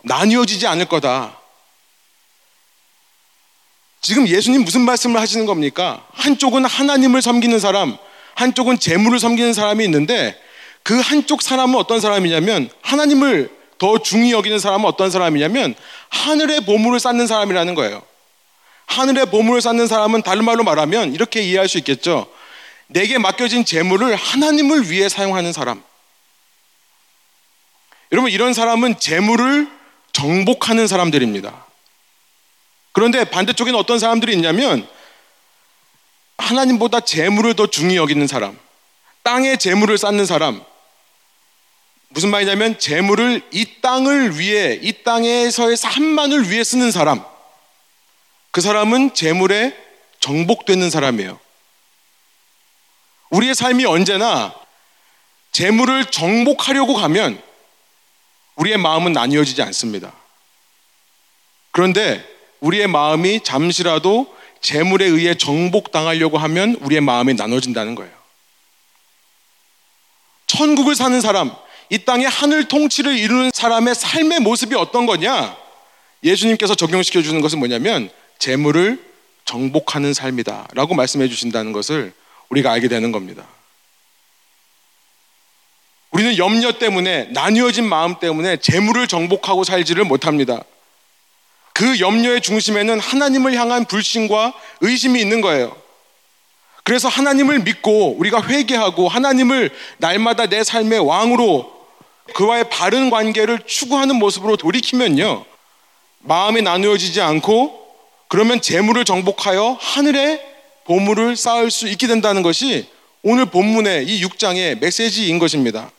나뉘어지지 0.03 0.67
않을 0.67 0.85
거다. 0.85 1.37
지금 4.01 4.27
예수님 4.27 4.63
무슨 4.63 4.81
말씀을 4.81 5.19
하시는 5.19 5.45
겁니까? 5.45 6.05
한쪽은 6.13 6.65
하나님을 6.65 7.21
섬기는 7.21 7.59
사람, 7.59 7.97
한쪽은 8.35 8.79
재물을 8.79 9.19
섬기는 9.19 9.53
사람이 9.53 9.83
있는데 9.85 10.39
그 10.87 11.01
한쪽 11.01 11.41
사람은 11.41 11.75
어떤 11.75 11.99
사람이냐면 11.99 12.69
하나님을 12.81 13.53
더 13.77 13.97
중히 13.97 14.31
여기는 14.31 14.57
사람은 14.57 14.85
어떤 14.85 15.11
사람이냐면 15.11 15.75
하늘의 16.07 16.61
보물을 16.61 16.97
쌓는 17.01 17.27
사람이라는 17.27 17.75
거예요. 17.75 18.01
하늘의 18.85 19.25
보물을 19.25 19.59
쌓는 19.59 19.85
사람은 19.87 20.21
다른 20.21 20.45
말로 20.45 20.63
말하면 20.63 21.13
이렇게 21.13 21.41
이해할 21.41 21.67
수 21.67 21.77
있겠죠. 21.79 22.25
내게 22.87 23.17
맡겨진 23.17 23.65
재물을 23.65 24.15
하나님을 24.15 24.89
위해 24.89 25.09
사용하는 25.09 25.51
사람. 25.51 25.83
여러분 28.13 28.31
이런 28.31 28.53
사람은 28.53 28.97
재물을 28.97 29.69
정복하는 30.13 30.87
사람들입니다. 30.87 31.65
그런데 32.93 33.25
반대쪽에는 33.25 33.77
어떤 33.77 33.99
사람들이 33.99 34.31
있냐면 34.35 34.87
하나님보다 36.37 37.01
재물을 37.01 37.53
더 37.55 37.67
중히 37.67 37.97
여기는 37.97 38.25
사람, 38.25 38.57
땅에 39.23 39.57
재물을 39.57 39.97
쌓는 39.97 40.25
사람. 40.25 40.65
무슨 42.09 42.29
말이냐면 42.29 42.79
재물을 42.79 43.41
이 43.51 43.81
땅을 43.81 44.39
위해 44.39 44.79
이 44.81 45.03
땅에서의 45.03 45.77
삶만을 45.77 46.49
위해 46.49 46.63
쓰는 46.63 46.91
사람. 46.91 47.23
그 48.51 48.61
사람은 48.61 49.13
재물에 49.13 49.77
정복되는 50.19 50.89
사람이에요. 50.89 51.39
우리의 53.29 53.55
삶이 53.55 53.85
언제나 53.85 54.55
재물을 55.51 56.05
정복하려고 56.05 56.93
가면 56.93 57.41
우리의 58.55 58.77
마음은 58.77 59.13
나뉘어지지 59.13 59.61
않습니다. 59.63 60.13
그런데 61.71 62.25
우리의 62.59 62.87
마음이 62.87 63.43
잠시라도 63.43 64.35
재물에 64.61 65.05
의해 65.05 65.35
정복당하려고 65.35 66.37
하면 66.37 66.75
우리의 66.81 67.01
마음이 67.01 67.35
나눠진다는 67.35 67.95
거예요. 67.95 68.11
천국을 70.47 70.95
사는 70.95 71.19
사람, 71.21 71.53
이 71.89 71.99
땅의 71.99 72.27
하늘 72.27 72.67
통치를 72.67 73.17
이루는 73.17 73.51
사람의 73.53 73.95
삶의 73.95 74.39
모습이 74.41 74.75
어떤 74.75 75.05
거냐? 75.05 75.55
예수님께서 76.23 76.75
적용시켜 76.75 77.21
주는 77.21 77.39
것은 77.41 77.59
뭐냐면 77.59 78.09
재물을 78.39 79.03
정복하는 79.45 80.13
삶이다. 80.13 80.67
라고 80.73 80.93
말씀해 80.95 81.27
주신다는 81.29 81.71
것을 81.71 82.13
우리가 82.49 82.71
알게 82.71 82.87
되는 82.87 83.11
겁니다. 83.11 83.45
우리는 86.11 86.37
염려 86.37 86.73
때문에, 86.73 87.29
나뉘어진 87.31 87.87
마음 87.87 88.19
때문에 88.19 88.57
재물을 88.57 89.07
정복하고 89.07 89.63
살지를 89.63 90.03
못합니다. 90.03 90.63
그 91.73 91.99
염려의 91.99 92.41
중심에는 92.41 92.99
하나님을 92.99 93.53
향한 93.53 93.85
불신과 93.85 94.53
의심이 94.81 95.21
있는 95.21 95.41
거예요. 95.41 95.75
그래서 96.83 97.07
하나님을 97.07 97.59
믿고 97.59 98.17
우리가 98.17 98.41
회개하고 98.41 99.09
하나님을 99.09 99.69
날마다 99.97 100.47
내 100.47 100.63
삶의 100.63 100.99
왕으로 100.99 101.76
그와의 102.33 102.69
바른 102.69 103.09
관계를 103.09 103.59
추구하는 103.65 104.15
모습으로 104.17 104.57
돌이키면요. 104.57 105.45
마음이 106.19 106.61
나누어지지 106.61 107.21
않고 107.21 107.87
그러면 108.27 108.61
재물을 108.61 109.05
정복하여 109.05 109.77
하늘에 109.79 110.45
보물을 110.85 111.35
쌓을 111.35 111.71
수 111.71 111.87
있게 111.87 112.07
된다는 112.07 112.41
것이 112.41 112.89
오늘 113.23 113.45
본문의 113.45 114.05
이 114.05 114.23
6장의 114.23 114.79
메시지인 114.79 115.39
것입니다. 115.39 115.91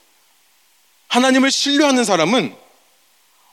하나님을 1.09 1.51
신뢰하는 1.51 2.05
사람은 2.05 2.55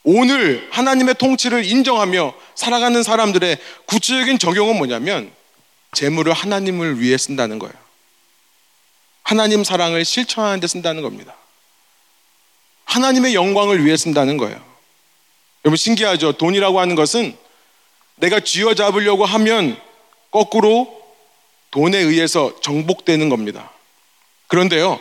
오늘 0.04 0.68
하나님의 0.72 1.16
통치를 1.16 1.66
인정하며 1.66 2.34
살아가는 2.54 3.02
사람들의 3.02 3.58
구체적인 3.86 4.38
적용은 4.38 4.78
뭐냐면 4.78 5.32
재물을 5.94 6.32
하나님을 6.32 7.00
위해 7.02 7.18
쓴다는 7.18 7.58
거예요. 7.58 7.74
하나님 9.24 9.64
사랑을 9.64 10.06
실천하는 10.06 10.60
데 10.60 10.68
쓴다는 10.68 11.02
겁니다. 11.02 11.36
하나님의 12.86 13.36
영광을 13.36 13.86
위해 13.86 13.98
쓴다는 13.98 14.38
거예요. 14.38 14.60
여러분 15.66 15.78
신기하죠? 15.78 16.34
돈이라고 16.34 16.80
하는 16.80 16.96
것은 16.96 17.36
내가 18.16 18.40
쥐어잡으려고 18.40 19.26
하면 19.26 19.80
거꾸로 20.32 21.02
돈에 21.72 21.98
의해서 21.98 22.60
정복되는 22.62 23.30
겁니다. 23.30 23.72
그런데요, 24.48 25.00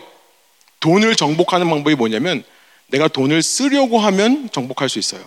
돈을 0.81 1.15
정복하는 1.17 1.69
방법이 1.69 1.95
뭐냐면 1.95 2.45
내가 2.89 3.09
돈을 3.09 3.43
쓰려고 3.43 3.99
하면 3.99 4.51
정복할 4.51 4.89
수 4.89 4.99
있어요. 4.99 5.23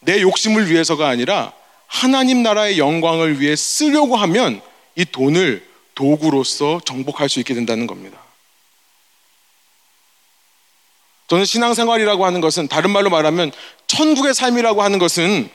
내 0.00 0.20
욕심을 0.20 0.70
위해서가 0.70 1.08
아니라 1.08 1.52
하나님 1.86 2.42
나라의 2.42 2.78
영광을 2.78 3.40
위해 3.40 3.56
쓰려고 3.56 4.16
하면 4.16 4.60
이 4.96 5.04
돈을 5.04 5.66
도구로서 5.94 6.80
정복할 6.84 7.28
수 7.28 7.38
있게 7.40 7.54
된다는 7.54 7.86
겁니다. 7.86 8.23
저는 11.28 11.44
신앙생활이라고 11.44 12.26
하는 12.26 12.40
것은 12.40 12.68
다른 12.68 12.90
말로 12.90 13.10
말하면 13.10 13.52
천국의 13.86 14.34
삶이라고 14.34 14.82
하는 14.82 14.98
것은 14.98 15.48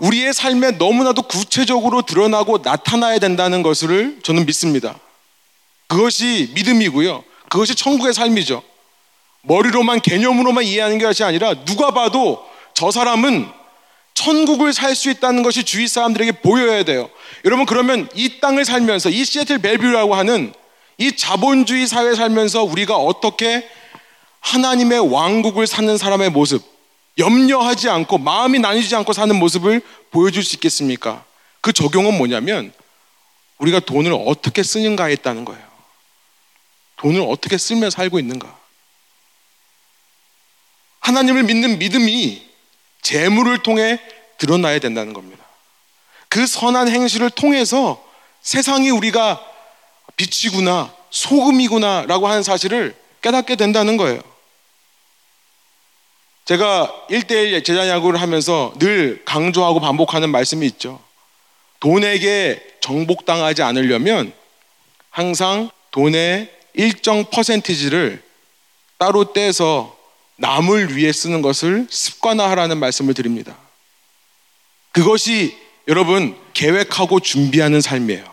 우리의 0.00 0.32
삶에 0.32 0.72
너무나도 0.72 1.22
구체적으로 1.22 2.02
드러나고 2.02 2.58
나타나야 2.58 3.18
된다는 3.18 3.62
것을 3.62 4.18
저는 4.22 4.46
믿습니다. 4.46 4.98
그것이 5.86 6.50
믿음이고요. 6.54 7.22
그것이 7.50 7.74
천국의 7.74 8.14
삶이죠. 8.14 8.62
머리로만 9.42 10.00
개념으로만 10.00 10.64
이해하는 10.64 10.98
것이 10.98 11.22
아니라 11.24 11.52
누가 11.64 11.90
봐도 11.90 12.42
저 12.74 12.90
사람은 12.90 13.48
천국을 14.14 14.72
살 14.72 14.94
수 14.94 15.10
있다는 15.10 15.42
것이 15.42 15.64
주위 15.64 15.88
사람들에게 15.88 16.32
보여야 16.40 16.84
돼요. 16.84 17.10
여러분 17.44 17.66
그러면 17.66 18.08
이 18.14 18.40
땅을 18.40 18.64
살면서 18.64 19.10
이 19.10 19.24
시애틀 19.24 19.58
벨뷰라고 19.58 20.14
하는 20.14 20.54
이 20.98 21.16
자본주의 21.16 21.86
사회 21.86 22.14
살면서 22.14 22.62
우리가 22.62 22.96
어떻게 22.96 23.68
하나님의 24.42 25.12
왕국을 25.12 25.66
사는 25.66 25.96
사람의 25.96 26.30
모습, 26.30 26.62
염려하지 27.18 27.88
않고 27.88 28.18
마음이 28.18 28.58
나뉘지 28.58 28.94
않고 28.96 29.12
사는 29.12 29.34
모습을 29.36 29.80
보여줄 30.10 30.44
수 30.44 30.56
있겠습니까? 30.56 31.24
그 31.60 31.72
적용은 31.72 32.16
뭐냐면 32.18 32.72
우리가 33.58 33.80
돈을 33.80 34.12
어떻게 34.26 34.62
쓰는가에 34.62 35.12
있다는 35.14 35.44
거예요. 35.44 35.62
돈을 36.96 37.20
어떻게 37.22 37.56
쓰며 37.56 37.90
살고 37.90 38.18
있는가? 38.18 38.58
하나님을 41.00 41.44
믿는 41.44 41.78
믿음이 41.78 42.46
재물을 43.02 43.62
통해 43.62 44.00
드러나야 44.38 44.78
된다는 44.78 45.12
겁니다. 45.12 45.44
그 46.28 46.46
선한 46.46 46.88
행실을 46.88 47.30
통해서 47.30 48.02
세상이 48.42 48.90
우리가 48.90 49.40
빛이구나, 50.16 50.92
소금이구나 51.10 52.06
라고 52.06 52.26
하는 52.26 52.42
사실을 52.42 52.96
깨닫게 53.20 53.56
된다는 53.56 53.96
거예요. 53.96 54.31
제가 56.44 57.06
1대1 57.08 57.64
제자 57.64 57.88
야구를 57.88 58.20
하면서 58.20 58.72
늘 58.78 59.22
강조하고 59.24 59.80
반복하는 59.80 60.30
말씀이 60.30 60.66
있죠. 60.66 61.00
돈에게 61.80 62.60
정복당하지 62.80 63.62
않으려면 63.62 64.32
항상 65.10 65.70
돈의 65.92 66.50
일정 66.74 67.24
퍼센티지를 67.24 68.22
따로 68.98 69.32
떼서 69.32 69.96
남을 70.36 70.96
위해 70.96 71.12
쓰는 71.12 71.42
것을 71.42 71.86
습관화하라는 71.90 72.78
말씀을 72.78 73.14
드립니다. 73.14 73.56
그것이 74.92 75.56
여러분 75.88 76.36
계획하고 76.54 77.20
준비하는 77.20 77.80
삶이에요. 77.80 78.32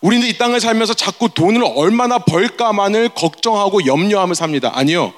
우리는 0.00 0.26
이 0.26 0.36
땅을 0.38 0.60
살면서 0.60 0.94
자꾸 0.94 1.28
돈을 1.28 1.62
얼마나 1.76 2.18
벌까만을 2.18 3.10
걱정하고 3.10 3.86
염려하며 3.86 4.34
삽니다. 4.34 4.72
아니요. 4.74 5.12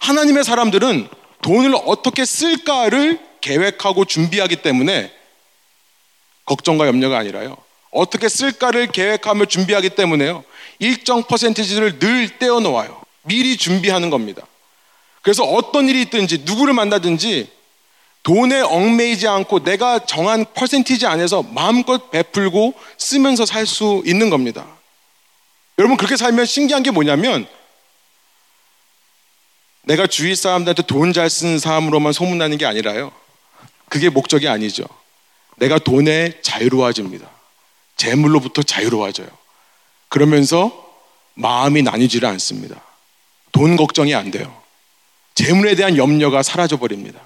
하나님의 0.00 0.44
사람들은 0.44 1.08
돈을 1.42 1.74
어떻게 1.86 2.24
쓸까를 2.24 3.18
계획하고 3.40 4.04
준비하기 4.04 4.56
때문에 4.56 5.12
걱정과 6.44 6.86
염려가 6.86 7.18
아니라요. 7.18 7.56
어떻게 7.90 8.28
쓸까를 8.28 8.88
계획하며 8.88 9.46
준비하기 9.46 9.90
때문에요. 9.90 10.44
일정 10.78 11.22
퍼센티지를 11.22 11.98
늘 11.98 12.38
떼어 12.38 12.60
놓아요. 12.60 13.00
미리 13.22 13.56
준비하는 13.56 14.10
겁니다. 14.10 14.42
그래서 15.22 15.44
어떤 15.44 15.88
일이 15.88 16.02
있든지 16.02 16.42
누구를 16.44 16.72
만나든지 16.74 17.50
돈에 18.22 18.60
얽매이지 18.60 19.26
않고 19.28 19.64
내가 19.64 20.00
정한 20.00 20.44
퍼센티지 20.54 21.06
안에서 21.06 21.42
마음껏 21.42 22.10
베풀고 22.10 22.74
쓰면서 22.98 23.46
살 23.46 23.66
수 23.66 24.02
있는 24.04 24.30
겁니다. 24.30 24.66
여러분 25.78 25.96
그렇게 25.96 26.16
살면 26.16 26.44
신기한 26.44 26.82
게 26.82 26.90
뭐냐면 26.90 27.46
내가 29.82 30.06
주위 30.06 30.34
사람들한테 30.36 30.82
돈 30.82 31.12
잘 31.12 31.28
쓰는 31.30 31.58
사람으로만 31.58 32.12
소문나는 32.12 32.58
게 32.58 32.66
아니라요. 32.66 33.12
그게 33.88 34.08
목적이 34.08 34.48
아니죠. 34.48 34.84
내가 35.56 35.78
돈에 35.78 36.40
자유로워집니다. 36.42 37.28
재물로부터 37.96 38.62
자유로워져요. 38.62 39.28
그러면서 40.08 40.88
마음이 41.34 41.82
나뉘지를 41.82 42.28
않습니다. 42.28 42.80
돈 43.52 43.76
걱정이 43.76 44.14
안 44.14 44.30
돼요. 44.30 44.60
재물에 45.34 45.74
대한 45.74 45.96
염려가 45.96 46.42
사라져 46.42 46.76
버립니다. 46.78 47.20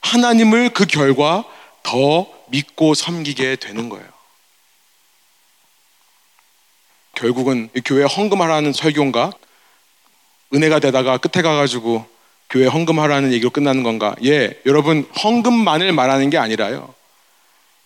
하나님을 0.00 0.70
그 0.70 0.86
결과 0.86 1.44
더 1.82 2.26
믿고 2.48 2.94
섬기게 2.94 3.56
되는 3.56 3.88
거예요. 3.88 4.06
결국은 7.14 7.68
교회 7.84 8.04
헌금하라는 8.04 8.72
설교인가? 8.72 9.30
은혜가 10.52 10.78
되다가 10.80 11.18
끝에 11.18 11.42
가가지고 11.42 12.06
교회 12.50 12.66
헌금하라는 12.66 13.32
얘기로 13.32 13.50
끝나는 13.50 13.82
건가? 13.82 14.14
예, 14.24 14.58
여러분 14.66 15.08
헌금만을 15.22 15.92
말하는 15.92 16.30
게 16.30 16.38
아니라요. 16.38 16.94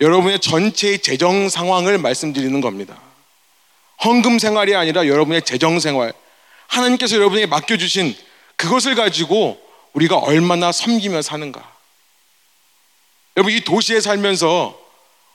여러분의 0.00 0.40
전체의 0.40 1.00
재정 1.00 1.48
상황을 1.48 1.98
말씀드리는 1.98 2.60
겁니다. 2.60 3.00
헌금 4.04 4.38
생활이 4.38 4.76
아니라 4.76 5.06
여러분의 5.06 5.42
재정 5.42 5.80
생활. 5.80 6.12
하나님께서 6.68 7.16
여러분에게 7.16 7.46
맡겨주신 7.46 8.14
그것을 8.56 8.94
가지고 8.94 9.60
우리가 9.92 10.18
얼마나 10.18 10.70
섬기며 10.70 11.22
사는가. 11.22 11.76
여러분, 13.36 13.52
이 13.52 13.60
도시에 13.60 14.00
살면서 14.00 14.78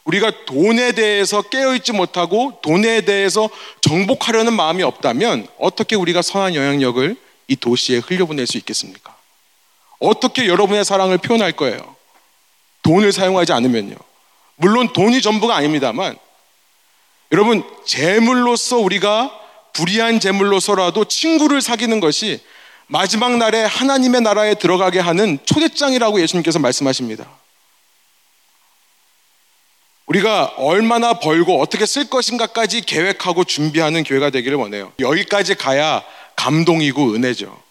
우리가 0.06 0.46
돈에 0.46 0.92
대해서 0.92 1.42
깨어있지 1.42 1.94
못하고 1.94 2.60
돈에 2.62 3.02
대해서 3.02 3.50
정복하려는 3.82 4.54
마음이 4.54 4.84
없다면 4.84 5.48
어떻게 5.58 5.96
우리가 5.96 6.22
선한 6.22 6.56
영향력을 6.56 7.16
이 7.48 7.56
도시에 7.56 8.00
흘려보낼 8.00 8.48
수 8.48 8.58
있겠습니까? 8.58 9.16
어떻게 10.00 10.48
여러분의 10.48 10.84
사랑을 10.84 11.18
표현할 11.18 11.54
거예요? 11.54 11.96
돈을 12.82 13.14
사용하지 13.14 13.54
않으면요. 13.54 13.96
물론 14.56 14.92
돈이 14.92 15.22
전부가 15.22 15.56
아닙니다만 15.56 16.18
여러분 17.32 17.64
재물로서 17.86 18.78
우리가 18.78 19.32
불의한 19.72 20.20
재물로서라도 20.20 21.06
친구를 21.06 21.62
사귀는 21.62 22.00
것이 22.00 22.42
마지막 22.88 23.38
날에 23.38 23.64
하나님의 23.64 24.22
나라에 24.22 24.54
들어가게 24.56 25.00
하는 25.00 25.40
초대장이라고 25.46 26.22
예수님께서 26.22 26.60
말씀하십니다. 26.60 27.26
우리가 30.06 30.54
얼마나 30.58 31.14
벌고 31.14 31.62
어떻게 31.62 31.86
쓸 31.86 32.10
것인가까지 32.10 32.82
계획하고 32.82 33.46
준비하는 33.46 34.04
교회가 34.04 34.30
되기를 34.32 34.58
원해요. 34.58 34.92
여기까지 35.00 35.56
가야 35.56 36.04
감동이고 36.36 37.14
은혜죠. 37.14 37.62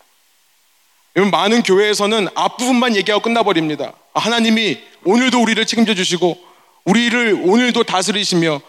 많은 1.31 1.63
교회에서는 1.63 2.29
앞부분만 2.35 2.97
얘기하고 2.97 3.23
끝나버립니다. 3.23 3.93
하나님이 4.15 4.81
오늘도 5.05 5.43
우리를 5.43 5.65
책임져 5.67 5.95
주시고, 5.95 6.39
우리를 6.85 7.43
오늘도 7.45 7.85
다스리시며, 7.85 8.61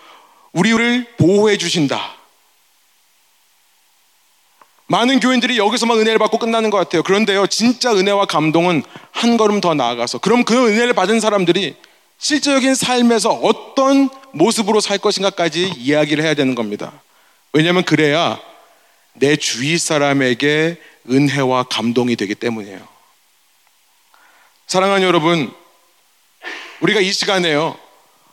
우리를 0.51 1.16
보호해 1.18 1.57
주신다. 1.57 2.16
많은 4.88 5.22
교인들이 5.22 5.57
여기서만 5.57 5.97
은혜를 5.99 6.20
받고 6.20 6.38
끝나는 6.38 6.70
것 6.70 6.78
같아요. 6.78 7.01
그런데요, 7.01 7.47
진짜 7.47 7.93
은혜와 7.93 8.26
감동은 8.26 8.84
한 9.11 9.38
걸음 9.38 9.61
더 9.61 9.74
나아가서, 9.74 10.18
그럼 10.18 10.43
그 10.43 10.68
은혜를 10.68 10.93
받은 10.93 11.22
사람들이 11.22 11.76
실제적인 12.24 12.74
삶에서 12.74 13.32
어떤 13.32 14.09
모습으로 14.32 14.80
살 14.80 14.97
것인가까지 14.97 15.74
이야기를 15.76 16.24
해야 16.24 16.34
되는 16.36 16.55
겁니다. 16.55 16.93
왜냐하면 17.51 17.84
그래야 17.84 18.39
내 19.11 19.36
주위 19.36 19.78
사람에게 19.78 20.80
은혜와 21.09 21.63
감동이 21.63 22.15
되기 22.15 22.34
때문이에요. 22.34 22.80
사랑하는 24.67 25.05
여러분, 25.05 25.53
우리가 26.80 27.01
이 27.01 27.11
시간에요. 27.11 27.78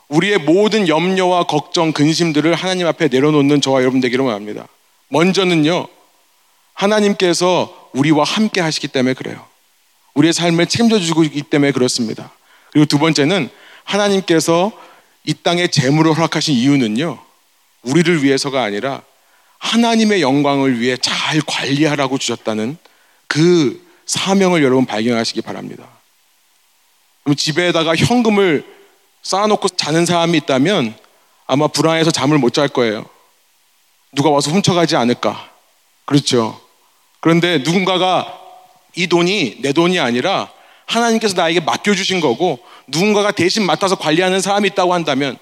우리의 0.07 0.37
모든 0.37 0.87
염려와 0.87 1.43
걱정, 1.43 1.91
근심들을 1.91 2.55
하나님 2.55 2.87
앞에 2.87 3.09
내려놓는 3.09 3.59
저와 3.59 3.81
여러분 3.81 3.99
되기를 3.99 4.23
원합니다. 4.23 4.69
먼저는요, 5.09 5.87
하나님께서 6.75 7.89
우리와 7.91 8.23
함께 8.23 8.61
하시기 8.61 8.87
때문에 8.87 9.15
그래요. 9.15 9.45
우리의 10.13 10.31
삶을 10.31 10.67
책임져 10.67 11.01
주고 11.01 11.25
있기 11.25 11.41
때문에 11.43 11.73
그렇습니다. 11.73 12.31
그리고 12.71 12.85
두 12.85 12.97
번째는 12.97 13.49
하나님께서 13.83 14.71
이 15.23 15.33
땅에 15.33 15.67
재물을 15.67 16.13
허락하신 16.13 16.55
이유는요, 16.55 17.19
우리를 17.83 18.23
위해서가 18.23 18.63
아니라 18.63 19.01
하나님의 19.59 20.21
영광을 20.21 20.79
위해 20.79 20.97
잘 20.97 21.39
관리하라고 21.45 22.17
주셨다는 22.17 22.77
그 23.27 23.85
사명을 24.05 24.63
여러분 24.63 24.85
발견하시기 24.85 25.41
바랍니다. 25.41 25.87
그럼 27.23 27.35
집에다가 27.35 27.95
현금을 27.95 28.65
쌓아놓고 29.21 29.69
자는 29.69 30.05
사람이 30.05 30.37
있다면 30.39 30.95
아마 31.45 31.67
불안해서 31.67 32.11
잠을 32.11 32.37
못 32.37 32.53
잘 32.53 32.67
거예요. 32.67 33.05
누가 34.13 34.29
와서 34.29 34.51
훔쳐가지 34.51 34.95
않을까. 34.95 35.49
그렇죠. 36.05 36.59
그런데 37.19 37.59
누군가가 37.59 38.37
이 38.95 39.07
돈이 39.07 39.57
내 39.61 39.71
돈이 39.71 39.99
아니라 39.99 40.51
하나님께서 40.91 41.35
나에게 41.35 41.61
맡겨주신 41.61 42.19
거고 42.19 42.59
누군가가 42.87 43.31
대신 43.31 43.65
맡아서 43.65 43.95
관리하는 43.95 44.41
사람이 44.41 44.69
있다고 44.69 44.93
한다면 44.93 45.37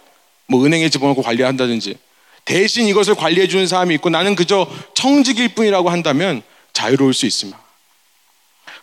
뭐 0.47 0.65
은행에 0.65 0.89
집어넣고 0.89 1.21
관리한다든지 1.21 1.97
대신 2.45 2.87
이것을 2.87 3.15
관리해 3.15 3.47
주는 3.47 3.67
사람이 3.67 3.93
있고 3.95 4.09
나는 4.09 4.35
그저 4.35 4.67
청직일 4.93 5.49
뿐이라고 5.49 5.89
한다면 5.89 6.41
자유로울 6.73 7.13
수 7.13 7.25
있습니다. 7.25 7.59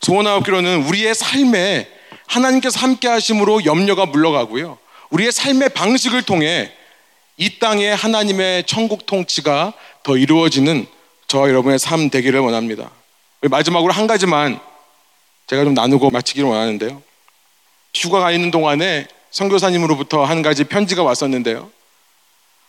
소원하옵기로는 0.03 0.85
우리의 0.85 1.15
삶에 1.15 1.89
하나님께서 2.27 2.81
함께 2.81 3.09
하심으로 3.09 3.65
염려가 3.65 4.07
물러가고요. 4.07 4.79
우리의 5.11 5.33
삶의 5.33 5.71
방식을 5.71 6.23
통해 6.23 6.73
이 7.37 7.59
땅에 7.59 7.91
하나님의 7.91 8.65
천국 8.65 9.07
통치가 9.07 9.73
더 10.03 10.17
이루어지는 10.17 10.87
저와 11.29 11.49
여러분의 11.49 11.79
삶 11.79 12.11
되기를 12.11 12.41
원합니다. 12.41 12.91
마지막으로 13.43 13.93
한 13.93 14.07
가지만 14.07 14.61
제가 15.47 15.65
좀 15.65 15.75
나누고 15.75 16.11
마치기를 16.11 16.49
원하는데요. 16.49 17.03
휴가 17.95 18.21
가 18.21 18.33
있는 18.33 18.51
동안에 18.51 19.07
선교사님으로부터 19.31 20.25
한 20.25 20.43
가지 20.43 20.65
편지가 20.65 21.03
왔었는데요. 21.03 21.71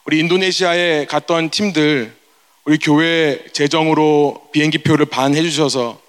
우리 0.06 0.20
인도네시아에 0.20 1.06
갔던 1.06 1.50
팀들 1.50 2.16
우리 2.66 2.78
교회 2.78 3.44
재정으로 3.54 4.50
비행기 4.52 4.80
표를 4.80 5.06
반 5.06 5.36
해 5.36 5.42
주셔서 5.42 6.00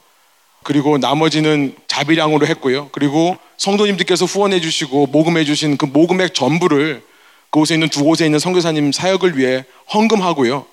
그리고 0.62 0.98
나머지는 0.98 1.74
자비량으로 1.86 2.46
했고요. 2.46 2.90
그리고 2.92 3.36
성도님들께서 3.56 4.26
후원해 4.26 4.60
주시고 4.60 5.06
모금해 5.06 5.44
주신 5.44 5.76
그 5.76 5.86
모금액 5.86 6.34
전부를 6.34 7.02
그곳에 7.50 7.74
있는 7.74 7.88
두 7.88 8.04
곳에 8.04 8.26
있는 8.26 8.38
선교사님 8.38 8.92
사역을 8.92 9.38
위해 9.38 9.64
헌금하고요. 9.94 10.66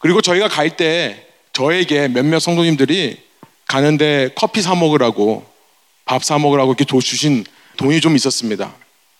그리고 0.00 0.22
저희가 0.22 0.48
갈 0.48 0.70
때 0.76 1.26
저에게 1.52 2.08
몇몇 2.08 2.38
성도님들이 2.38 3.25
가는데 3.66 4.30
커피 4.36 4.62
사 4.62 4.74
먹으라고 4.74 5.44
밥 6.04 6.22
사 6.22 6.38
먹으라고 6.38 6.72
이렇게 6.72 6.84
주신 6.84 7.44
돈이 7.76 8.00
좀 8.00 8.14
있었습니다. 8.16 8.74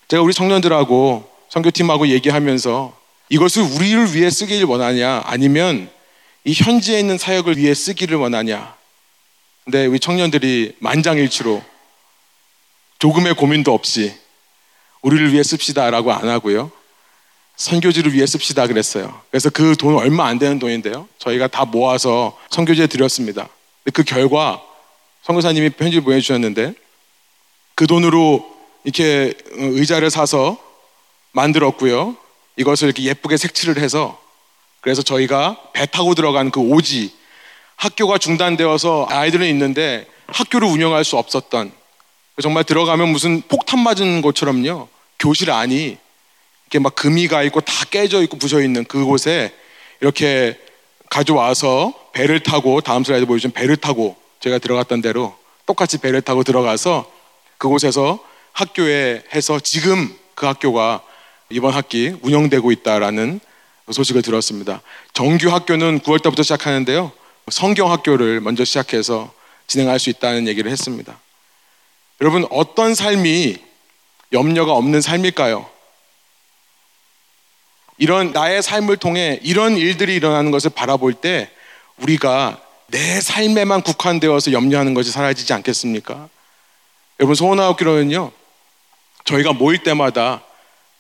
제가 0.09 0.22
우리 0.22 0.32
청년들하고 0.32 1.28
선교팀하고 1.49 2.09
얘기하면서 2.09 2.97
이것을 3.28 3.62
우리를 3.62 4.14
위해 4.14 4.30
쓰기를 4.30 4.66
원하냐 4.66 5.22
아니면 5.26 5.90
이 6.44 6.53
현지에 6.53 7.01
있는 7.01 7.18
사역을 7.18 7.57
위해 7.57 7.74
쓰기를 7.74 8.16
원하냐. 8.18 8.76
근데 9.64 9.86
우리 9.86 9.99
청년들이 9.99 10.76
만장일치로 10.78 11.62
조금의 13.01 13.34
고민도 13.34 13.74
없이 13.74 14.14
우리를 15.03 15.32
위해 15.32 15.42
씁시다라고 15.42 16.12
안 16.12 16.28
하고요. 16.28 16.70
선교지를 17.57 18.12
위해 18.14 18.26
씁시다 18.26 18.66
그랬어요. 18.68 19.20
그래서 19.30 19.51
그 19.51 19.74
돈 19.76 19.97
얼마 19.97 20.26
안 20.26 20.38
되는 20.38 20.59
돈인데요. 20.61 21.09
저희가 21.18 21.49
다 21.49 21.64
모아서 21.64 22.38
선교지에 22.51 22.86
드렸습니다 22.86 23.49
그 23.93 24.03
결과 24.03 24.62
선교사님이 25.22 25.70
편지를 25.70 26.03
보내주셨는데 26.03 26.74
그 27.74 27.87
돈으로 27.87 28.49
이렇게 28.84 29.34
의자를 29.53 30.11
사서 30.11 30.59
만들었고요. 31.32 32.16
이것을 32.57 32.87
이렇게 32.87 33.03
예쁘게 33.05 33.37
색칠을 33.37 33.78
해서 33.78 34.20
그래서 34.80 35.03
저희가 35.03 35.61
배 35.72 35.84
타고 35.87 36.14
들어간 36.14 36.51
그 36.51 36.61
오지 36.61 37.12
학교가 37.76 38.18
중단되어서 38.18 39.07
아이들은 39.11 39.47
있는데 39.49 40.07
학교를 40.28 40.68
운영할 40.68 41.05
수 41.05 41.16
없었던 41.16 41.72
정말 42.43 42.64
들어가면 42.64 43.09
무슨 43.09 43.43
폭탄 43.43 43.80
맞은 43.80 44.22
것처럼요 44.22 44.89
교실 45.18 45.51
안이 45.51 45.99
이렇게 46.66 46.78
막 46.78 46.95
금이 46.95 47.28
가 47.28 47.43
있고 47.43 47.61
다 47.61 47.84
깨져 47.91 48.22
있고 48.22 48.39
부셔 48.39 48.62
있는 48.62 48.84
그곳에 48.84 49.53
이렇게 50.01 50.59
가져와서 51.11 51.93
배를 52.17 52.41
타고 52.41 52.81
다음 52.81 53.05
슬라이드 53.05 53.27
보여주신 53.27 53.51
배를 53.51 53.77
타고 53.77 54.17
제가 54.41 54.57
들어갔던 54.59 55.03
대로 55.03 55.37
똑같이 55.67 55.99
배를 55.99 56.23
타고 56.23 56.45
들어가서 56.45 57.12
그곳에서 57.59 58.25
학교에 58.53 59.23
해서 59.35 59.61
지금 59.61 60.17
그 60.35 60.47
학교가 60.47 61.03
이번 61.51 61.75
학기 61.75 62.17
운영되고 62.23 62.73
있다라는 62.73 63.39
소식을 63.93 64.23
들었습니다. 64.23 64.81
정규 65.12 65.53
학교는 65.53 66.01
9월 66.01 66.23
달부터 66.23 66.43
시작하는데요. 66.43 67.12
성경 67.51 67.93
학교를 67.93 68.41
먼저 68.41 68.64
시작해서 68.64 69.31
진행할 69.67 69.99
수 69.99 70.09
있다는 70.09 70.49
얘기를 70.49 70.71
했습니다. 70.71 71.21
여러분, 72.23 72.47
어떤 72.51 72.95
삶이 72.95 73.59
염려가 74.33 74.73
없는 74.73 75.03
삶일까요? 75.03 75.69
이런 77.99 78.33
나의 78.33 78.62
삶을 78.62 78.97
통해 78.97 79.39
이런 79.43 79.77
일들이 79.77 80.14
일어나는 80.14 80.51
것을 80.51 80.71
바라볼 80.71 81.12
때 81.12 81.51
우리가 82.03 82.61
내 82.88 83.20
삶에만 83.20 83.82
국한되어서 83.82 84.53
염려하는 84.53 84.94
것이 84.94 85.11
사라지지 85.11 85.53
않겠습니까? 85.53 86.28
여러분 87.18 87.34
소원하옵기로는요 87.34 88.30
저희가 89.24 89.53
모일 89.53 89.82
때마다 89.82 90.42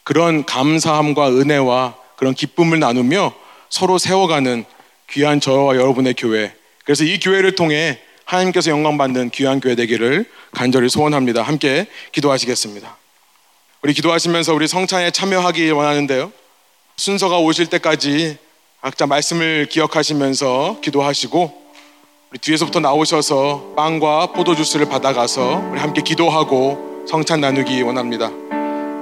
그런 0.02 0.44
감사함과 0.44 1.30
은혜와 1.30 1.94
그런 2.16 2.34
기쁨을 2.34 2.80
나누며 2.80 3.34
서로 3.68 3.98
세워가는 3.98 4.64
귀한 5.10 5.40
저와 5.40 5.76
여러분의 5.76 6.14
교회. 6.14 6.54
그래서 6.84 7.04
이 7.04 7.18
교회를 7.20 7.54
통해 7.54 8.00
하나님께서 8.24 8.70
영광 8.70 8.98
받는 8.98 9.30
귀한 9.30 9.60
교회 9.60 9.74
되기를 9.74 10.24
간절히 10.52 10.88
소원합니다. 10.88 11.42
함께 11.42 11.86
기도하시겠습니다. 12.12 12.96
우리 13.82 13.92
기도하시면서 13.92 14.54
우리 14.54 14.66
성찬에 14.66 15.10
참여하기 15.12 15.70
원하는데요. 15.70 16.32
순서가 16.96 17.38
오실 17.38 17.66
때까지 17.66 18.38
각자 18.80 19.06
말씀을 19.06 19.66
기억하시면서 19.66 20.78
기도하시고 20.82 21.66
우리 22.30 22.38
뒤에서부터 22.38 22.80
나오셔서 22.80 23.72
빵과 23.76 24.32
포도 24.32 24.54
주스를 24.54 24.86
받아가서 24.88 25.70
우리 25.70 25.80
함께 25.80 26.02
기도하고 26.02 27.04
성찬 27.08 27.40
나누기 27.40 27.82
원합니다. 27.82 28.30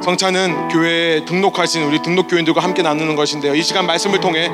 성찬은 0.03 0.68
교회에 0.68 1.25
등록하신 1.25 1.83
우리 1.83 2.01
등록교인들과 2.03 2.62
함께 2.62 2.83
나누는 2.83 3.16
것인데요. 3.16 3.55
이 3.55 3.62
시간 3.62 3.87
말씀을 3.87 4.20
통해 4.20 4.49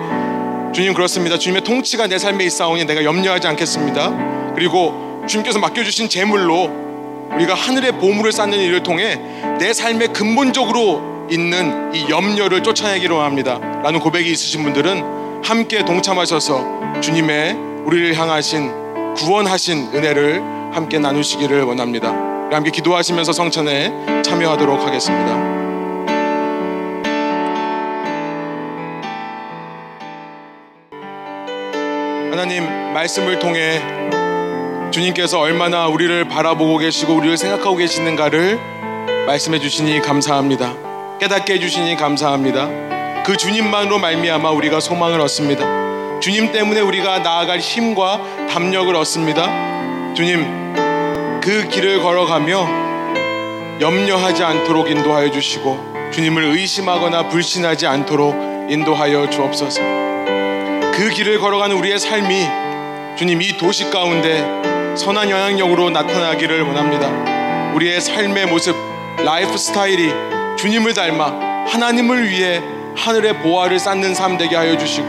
주님 0.74 0.94
그렇습니다. 0.94 1.38
주님의 1.38 1.64
통치가 1.64 2.06
내 2.06 2.18
삶에 2.18 2.44
있사오니 2.44 2.84
내가 2.86 3.04
염려하지 3.04 3.46
않겠습니다. 3.48 4.54
그리고 4.54 5.22
주님께서 5.28 5.58
맡겨주신 5.58 6.08
재물로 6.08 7.28
우리가 7.34 7.54
하늘의 7.54 7.92
보물을 7.98 8.32
쌓는 8.32 8.58
일을 8.58 8.82
통해 8.82 9.16
내 9.58 9.72
삶에 9.72 10.08
근본적으로 10.08 11.19
있는 11.30 11.94
이 11.94 12.08
염려를 12.10 12.62
쫓아내기로 12.62 13.20
합니다. 13.20 13.58
라는 13.82 14.00
고백이 14.00 14.30
있으신 14.30 14.62
분들은 14.62 15.42
함께 15.44 15.84
동참하셔서 15.84 17.00
주님의 17.00 17.54
우리를 17.84 18.14
향하신 18.14 19.14
구원하신 19.14 19.90
은혜를 19.94 20.42
함께 20.72 20.98
나누시기를 20.98 21.62
원합니다. 21.62 22.10
함께 22.52 22.70
기도하시면서 22.70 23.32
성찬에 23.32 24.22
참여하도록 24.22 24.84
하겠습니다. 24.84 25.60
하나님 32.30 32.64
말씀을 32.92 33.38
통해 33.38 33.80
주님께서 34.90 35.38
얼마나 35.38 35.86
우리를 35.86 36.28
바라보고 36.28 36.78
계시고 36.78 37.14
우리를 37.14 37.36
생각하고 37.36 37.76
계시는가를 37.76 38.58
말씀해 39.26 39.60
주시니 39.60 40.00
감사합니다. 40.00 40.89
깨닫게 41.20 41.54
해 41.54 41.58
주시니 41.58 41.96
감사합니다. 41.96 43.22
그 43.26 43.36
주님만으로 43.36 43.98
말미암아 43.98 44.50
우리가 44.52 44.80
소망을 44.80 45.20
얻습니다. 45.20 46.20
주님 46.20 46.50
때문에 46.50 46.80
우리가 46.80 47.18
나아갈 47.18 47.58
힘과 47.58 48.48
담력을 48.48 48.94
얻습니다. 48.96 50.14
주님 50.14 50.70
그 51.42 51.68
길을 51.68 52.00
걸어가며 52.00 53.80
염려하지 53.80 54.44
않도록 54.44 54.90
인도하여 54.90 55.30
주시고 55.30 56.10
주님을 56.12 56.42
의심하거나 56.42 57.28
불신하지 57.28 57.86
않도록 57.86 58.70
인도하여 58.70 59.28
주옵소서. 59.28 59.80
그 60.94 61.10
길을 61.14 61.38
걸어가는 61.38 61.76
우리의 61.76 61.98
삶이 61.98 62.46
주님 63.16 63.42
이 63.42 63.58
도시 63.58 63.90
가운데 63.90 64.40
선한 64.96 65.28
영향력으로 65.28 65.90
나타나기를 65.90 66.62
원합니다. 66.62 67.72
우리의 67.74 68.00
삶의 68.00 68.46
모습, 68.46 68.74
라이프 69.18 69.56
스타일이 69.58 70.10
주님을 70.60 70.92
닮아 70.92 71.64
하나님을 71.68 72.28
위해 72.28 72.60
하늘의 72.94 73.38
보화를 73.38 73.78
쌓는 73.78 74.14
삶 74.14 74.36
되게 74.36 74.56
하여 74.56 74.76
주시고 74.76 75.08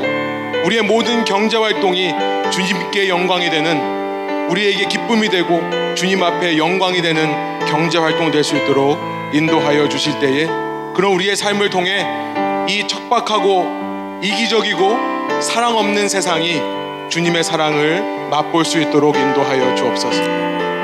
우리의 0.63 0.81
모든 0.83 1.25
경제 1.25 1.57
활동이 1.57 2.13
주님께 2.49 3.09
영광이 3.09 3.49
되는 3.49 4.49
우리에게 4.49 4.85
기쁨이 4.85 5.27
되고 5.27 5.59
주님 5.93 6.23
앞에 6.23 6.57
영광이 6.57 7.01
되는 7.01 7.65
경제 7.65 7.97
활동 7.97 8.31
될 8.31 8.45
수 8.45 8.55
있도록 8.55 8.97
인도하여 9.33 9.89
주실 9.89 10.19
때에 10.19 10.45
그런 10.95 11.11
우리의 11.15 11.35
삶을 11.35 11.69
통해 11.69 12.05
이 12.69 12.87
척박하고 12.87 14.19
이기적이고 14.23 15.41
사랑 15.41 15.75
없는 15.75 16.07
세상이 16.07 16.61
주님의 17.09 17.43
사랑을 17.43 18.01
맛볼 18.29 18.63
수 18.63 18.79
있도록 18.79 19.17
인도하여 19.17 19.75
주옵소서. 19.75 20.21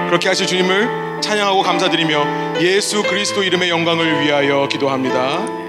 그렇게 0.07 0.27
하실 0.27 0.45
주님을 0.45 1.06
찬양하고 1.21 1.61
감사드리며 1.61 2.61
예수 2.61 3.03
그리스도 3.03 3.43
이름의 3.43 3.69
영광을 3.69 4.21
위하여 4.21 4.67
기도합니다. 4.67 5.66